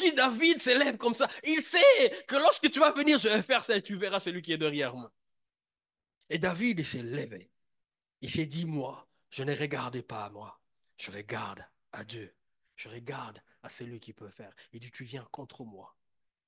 qui 0.00 0.12
David 0.12 0.60
s'élève 0.60 0.96
comme 0.96 1.14
ça. 1.14 1.28
Il 1.44 1.60
sait 1.62 2.24
que 2.26 2.36
lorsque 2.36 2.70
tu 2.70 2.80
vas 2.80 2.92
venir, 2.92 3.18
je 3.18 3.28
vais 3.28 3.42
faire 3.42 3.64
ça 3.64 3.76
et 3.76 3.82
tu 3.82 3.96
verras 3.96 4.20
celui 4.20 4.42
qui 4.42 4.52
est 4.52 4.58
derrière 4.58 4.94
moi. 4.94 5.12
Et 6.28 6.38
David, 6.38 6.82
s'est 6.84 7.02
levé. 7.02 7.50
Il 8.20 8.30
s'est 8.30 8.46
dit, 8.46 8.64
moi, 8.64 9.08
je 9.30 9.42
ne 9.42 9.54
regarde 9.54 10.00
pas 10.02 10.24
à 10.24 10.30
moi. 10.30 10.60
Je 10.96 11.10
regarde 11.10 11.64
à 11.92 12.04
Dieu. 12.04 12.34
Je 12.76 12.88
regarde 12.88 13.42
à 13.62 13.68
celui 13.68 14.00
qui 14.00 14.12
peut 14.12 14.30
faire. 14.30 14.54
Il 14.72 14.80
dit, 14.80 14.90
tu 14.90 15.04
viens 15.04 15.26
contre 15.30 15.64
moi 15.64 15.96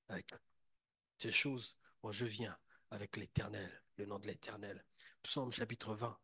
avec 0.09 0.31
ces 1.17 1.31
choses. 1.31 1.77
Moi, 2.01 2.11
je 2.11 2.25
viens 2.25 2.57
avec 2.91 3.17
l'éternel, 3.17 3.83
le 3.97 4.05
nom 4.05 4.19
de 4.19 4.27
l'éternel. 4.27 4.83
Psaume 5.21 5.51
chapitre 5.51 5.93
20, 5.95 6.17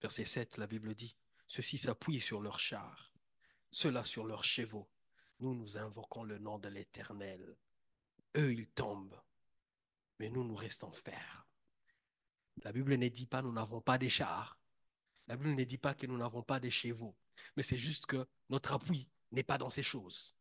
verset 0.00 0.24
7, 0.24 0.58
la 0.58 0.66
Bible 0.66 0.94
dit, 0.94 1.16
ceux-ci 1.46 1.78
s'appuient 1.78 2.20
sur 2.20 2.40
leurs 2.40 2.60
chars, 2.60 3.12
ceux-là 3.70 4.04
sur 4.04 4.26
leurs 4.26 4.44
chevaux 4.44 4.88
nous, 5.40 5.54
nous 5.54 5.78
invoquons 5.78 6.24
le 6.24 6.38
nom 6.38 6.58
de 6.58 6.68
l'Éternel. 6.68 7.56
Eux, 8.36 8.52
ils 8.52 8.68
tombent, 8.68 9.20
mais 10.18 10.28
nous, 10.30 10.44
nous 10.44 10.54
restons 10.54 10.92
fermes. 10.92 11.44
La 12.62 12.72
Bible 12.72 12.96
ne 12.96 13.08
dit 13.08 13.26
pas 13.26 13.42
nous 13.42 13.52
n'avons 13.52 13.80
pas 13.80 13.98
des 13.98 14.08
chars. 14.08 14.58
La 15.26 15.36
Bible 15.36 15.54
ne 15.54 15.64
dit 15.64 15.78
pas 15.78 15.94
que 15.94 16.06
nous 16.06 16.16
n'avons 16.16 16.42
pas 16.42 16.60
des 16.60 16.70
chevaux. 16.70 17.14
Mais 17.56 17.62
c'est 17.62 17.76
juste 17.76 18.06
que 18.06 18.26
notre 18.48 18.72
appui 18.72 19.08
n'est 19.32 19.42
pas 19.42 19.58
dans 19.58 19.70
ces 19.70 19.82
choses. 19.82 20.34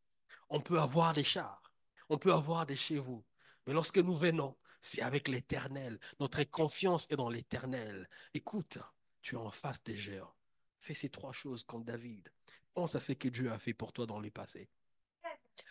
On 0.49 0.61
peut 0.61 0.79
avoir 0.79 1.13
des 1.13 1.23
chars, 1.23 1.73
on 2.07 2.17
peut 2.17 2.31
avoir 2.31 2.65
des 2.65 2.75
chevaux. 2.75 3.25
Mais 3.65 3.73
lorsque 3.73 3.97
nous 3.97 4.15
venons, 4.15 4.55
c'est 4.79 5.01
avec 5.01 5.27
l'Éternel. 5.27 5.99
Notre 6.19 6.43
confiance 6.43 7.09
est 7.09 7.15
dans 7.15 7.29
l'Éternel. 7.29 8.07
Écoute, 8.33 8.77
tu 9.21 9.35
es 9.35 9.39
en 9.39 9.49
face 9.49 9.83
des 9.83 9.95
géants. 9.95 10.35
Fais 10.79 10.93
ces 10.93 11.09
trois 11.09 11.33
choses 11.33 11.63
comme 11.63 11.83
David. 11.83 12.31
Pense 12.73 12.93
à 12.93 12.99
ce 12.99 13.13
que 13.13 13.27
Dieu 13.27 13.51
a 13.51 13.57
fait 13.57 13.73
pour 13.73 13.91
toi 13.91 14.05
dans 14.05 14.19
le 14.19 14.29
passé. 14.29 14.69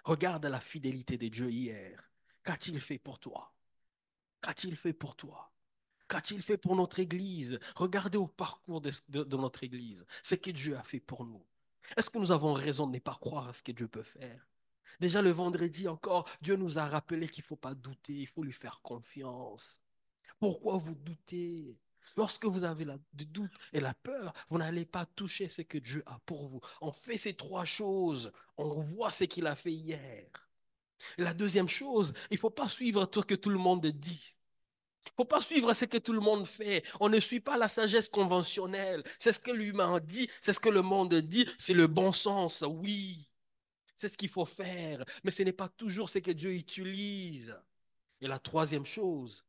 Regarde 0.05 0.47
la 0.47 0.61
fidélité 0.61 1.17
de 1.17 1.29
Dieu 1.29 1.51
hier. 1.51 2.11
Qu'a-t-il 2.43 2.81
fait 2.81 2.99
pour 2.99 3.19
toi? 3.19 3.53
Qu'a-t-il 4.43 4.77
fait 4.77 4.93
pour 4.93 5.17
toi? 5.17 5.51
Qu'a-t-il 6.09 6.43
fait 6.43 6.59
pour 6.59 6.77
notre 6.77 7.01
Église? 7.01 7.59
Regardez 7.77 8.19
au 8.19 8.27
parcours 8.27 8.81
de, 8.81 9.37
notre 9.37 9.65
Église. 9.65 10.07
Ce 10.23 10.35
que 10.35 10.51
Dieu 10.51 10.77
a 10.77 10.83
fait 10.83 11.01
pour 11.01 11.25
nous. 11.25 11.45
Est-ce 11.97 12.11
que 12.11 12.19
nous 12.19 12.31
avons 12.31 12.53
raison 12.53 12.87
de 12.87 12.93
ne 12.93 12.99
pas 12.99 13.15
croire 13.15 13.49
à 13.49 13.53
ce 13.53 13.63
que 13.63 13.73
Dieu 13.73 13.89
peut 13.89 14.03
faire? 14.03 14.47
Déjà 15.01 15.23
le 15.23 15.31
vendredi 15.31 15.89
encore, 15.89 16.29
Dieu 16.41 16.57
nous 16.57 16.79
a 16.79 16.87
rappelé 16.87 17.29
qu'il 17.29 17.43
ne 17.43 17.47
faut 17.47 17.57
pas 17.57 17.75
douter, 17.75 18.15
il 18.15 18.27
faut 18.27 18.43
lui 18.43 18.53
faire 18.53 18.81
confiance. 18.83 19.81
Pourquoi 20.39 20.77
vous 20.77 20.95
doutez? 20.95 21.77
Lorsque 22.17 22.45
vous 22.45 22.65
avez 22.65 22.85
le 22.85 22.99
doute 23.13 23.53
et 23.73 23.81
la 23.81 23.95
peur, 23.95 24.33
vous 24.49 24.59
n'allez 24.59 24.85
pas 24.85 25.07
toucher 25.07 25.49
ce 25.49 25.63
que 25.63 25.79
Dieu 25.79 26.03
a 26.07 26.19
pour 26.27 26.47
vous. 26.47 26.61
On 26.81 26.93
fait 26.93 27.19
ces 27.19 27.35
trois 27.35 27.65
choses. 27.65 28.33
On 28.57 28.81
voit 28.81 29.11
ce 29.11 29.25
qu'il 29.25 29.47
a 29.47 29.57
fait 29.57 29.73
hier. 29.73 30.27
la 31.19 31.35
deuxième 31.35 31.69
chose, 31.69 32.15
il 32.31 32.35
ne 32.35 32.39
faut 32.39 32.51
pas 32.51 32.69
suivre 32.69 33.09
ce 33.13 33.21
que 33.21 33.35
tout 33.35 33.51
le 33.51 33.59
monde 33.59 33.87
dit. 33.87 34.37
Il 35.07 35.11
ne 35.11 35.25
faut 35.25 35.29
pas 35.29 35.43
suivre 35.43 35.73
ce 35.75 35.85
que 35.85 35.99
tout 35.99 36.13
le 36.13 36.21
monde 36.21 36.47
fait. 36.47 36.85
On 37.01 37.09
ne 37.09 37.21
suit 37.21 37.41
pas 37.41 37.59
la 37.59 37.69
sagesse 37.69 38.09
conventionnelle. 38.09 39.05
C'est 39.19 39.33
ce 39.33 39.39
que 39.39 39.51
l'humain 39.51 40.01
dit, 40.01 40.29
c'est 40.41 40.53
ce 40.53 40.61
que 40.61 40.71
le 40.71 40.83
monde 40.83 41.15
dit, 41.15 41.47
c'est 41.59 41.75
le 41.75 41.87
bon 41.87 42.13
sens, 42.13 42.65
oui. 42.67 43.29
C'est 43.97 44.09
ce 44.09 44.19
qu'il 44.19 44.29
faut 44.29 44.45
faire, 44.45 45.05
mais 45.23 45.31
ce 45.31 45.43
n'est 45.43 45.53
pas 45.53 45.69
toujours 45.69 46.11
ce 46.11 46.19
que 46.19 46.33
Dieu 46.33 46.53
utilise. 46.53 47.55
Et 48.21 48.27
la 48.27 48.39
troisième 48.39 48.87
chose, 48.87 49.45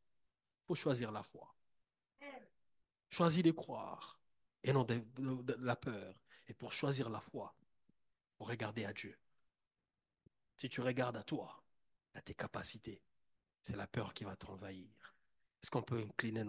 il 0.64 0.68
faut 0.68 0.76
choisir 0.76 1.12
la 1.12 1.24
foi. 1.24 1.55
Choisis 3.10 3.44
de 3.44 3.52
croire 3.52 4.20
et 4.64 4.74
non 4.74 4.84
de, 4.84 5.04
la 5.60 5.76
peur. 5.76 6.16
Et 6.48 6.54
pour 6.54 6.74
choisir 6.74 7.10
la 7.10 7.20
foi, 7.20 7.56
pour 8.38 8.48
regarder 8.50 8.86
à 8.86 8.94
Dieu. 8.94 9.18
Si 10.58 10.70
tu 10.70 10.82
regardes 10.82 11.18
à 11.18 11.24
toi, 11.24 11.64
à 12.14 12.22
tes 12.22 12.34
capacités, 12.34 13.02
c'est 13.62 13.76
la 13.76 13.88
peur 13.88 14.14
qui 14.14 14.24
va 14.24 14.36
t'envahir. 14.36 14.90
Est-ce 15.62 15.72
qu'on 15.72 15.82
peut 15.82 16.00
incliner 16.00 16.40
nos 16.40 16.44